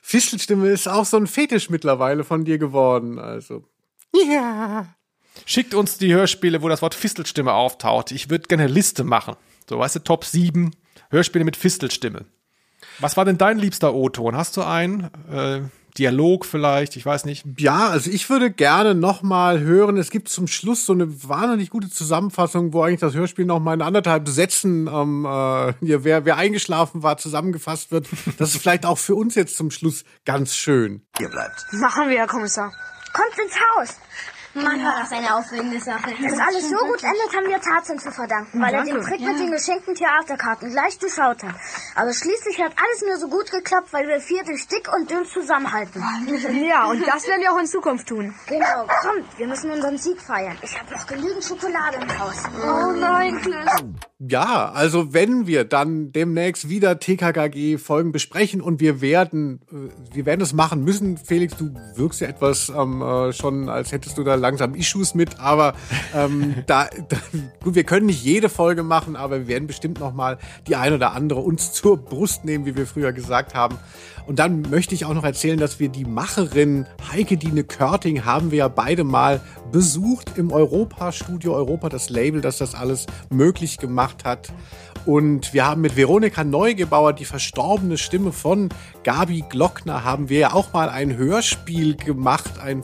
[0.00, 3.64] Fistelstimme ist auch so ein Fetisch mittlerweile von dir geworden, also.
[4.12, 4.86] Ja.
[5.46, 8.12] Schickt uns die Hörspiele, wo das Wort Fistelstimme auftaucht.
[8.12, 9.34] Ich würde gerne eine Liste machen.
[9.68, 10.70] So, weißt du, Top 7
[11.14, 12.26] Hörspiele mit Fistelstimme.
[12.98, 14.36] Was war denn dein liebster O-Ton?
[14.36, 15.10] Hast du einen?
[15.30, 15.62] Äh,
[15.96, 17.44] Dialog vielleicht, ich weiß nicht.
[17.56, 19.96] Ja, also ich würde gerne noch mal hören.
[19.96, 23.74] Es gibt zum Schluss so eine wahnsinnig gute Zusammenfassung, wo eigentlich das Hörspiel noch mal
[23.74, 28.08] in anderthalb Sätzen, ähm, äh, hier, wer, wer eingeschlafen war, zusammengefasst wird.
[28.38, 31.02] Das ist vielleicht auch für uns jetzt zum Schluss ganz schön.
[31.20, 31.64] Ihr bleibt.
[31.72, 32.72] Machen wir, Herr Kommissar.
[33.12, 34.00] Kommt ins Haus.
[34.54, 36.14] Mann, war das eine aufregende Sache.
[36.22, 39.38] Dass alles so gut endet, haben wir Tarzan zu verdanken, weil er den Trick mit
[39.38, 41.54] den geschenkten Theaterkarten gleich durchschaut hat.
[41.94, 45.24] Aber schließlich hat alles nur so gut geklappt, weil wir vier durch dick und dünn
[45.26, 46.02] zusammenhalten.
[46.64, 48.34] Ja, und das werden wir auch in Zukunft tun.
[48.46, 50.56] Genau, kommt, wir müssen unseren Sieg feiern.
[50.62, 52.42] Ich habe noch genügend Schokolade im Haus.
[52.62, 53.73] Oh nein, Chris.
[54.18, 60.40] Ja, also wenn wir dann demnächst wieder TKKG-Folgen besprechen und wir werden, äh, wir werden
[60.40, 61.18] es machen müssen.
[61.18, 65.40] Felix, du wirkst ja etwas ähm, äh, schon, als hättest du da langsam Issues mit,
[65.40, 65.74] aber
[66.14, 67.16] ähm, da, da,
[67.62, 70.92] gut, wir können nicht jede Folge machen, aber wir werden bestimmt noch mal die ein
[70.94, 73.76] oder andere uns zur Brust nehmen, wie wir früher gesagt haben.
[74.26, 78.50] Und dann möchte ich auch noch erzählen, dass wir die Macherin Heike Dine Körting haben
[78.50, 83.76] wir ja beide mal besucht im Europa Studio Europa, das Label, das das alles möglich
[83.76, 84.48] gemacht hat.
[85.04, 88.70] Und wir haben mit Veronika Neugebauer, die verstorbene Stimme von
[89.02, 92.82] Gabi Glockner, haben wir ja auch mal ein Hörspiel gemacht, ein,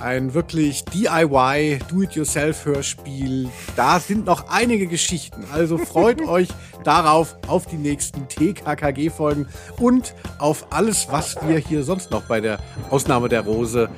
[0.00, 3.48] ein wirklich DIY, Do-it-yourself-Hörspiel.
[3.76, 5.44] Da sind noch einige Geschichten.
[5.52, 6.48] Also freut euch
[6.84, 12.58] darauf, auf die nächsten TKKG-Folgen und auf alles, was wir hier sonst noch bei der
[12.90, 13.88] Ausnahme der Rose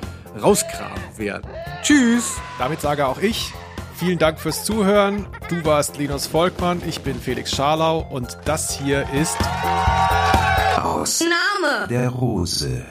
[0.41, 1.49] rauskramen werden.
[1.81, 2.33] Tschüss!
[2.57, 3.53] Damit sage auch ich,
[3.95, 5.27] vielen Dank fürs Zuhören.
[5.49, 9.37] Du warst Linus Volkmann, ich bin Felix Scharlau und das hier ist
[10.77, 12.85] Ausnahme der Rose.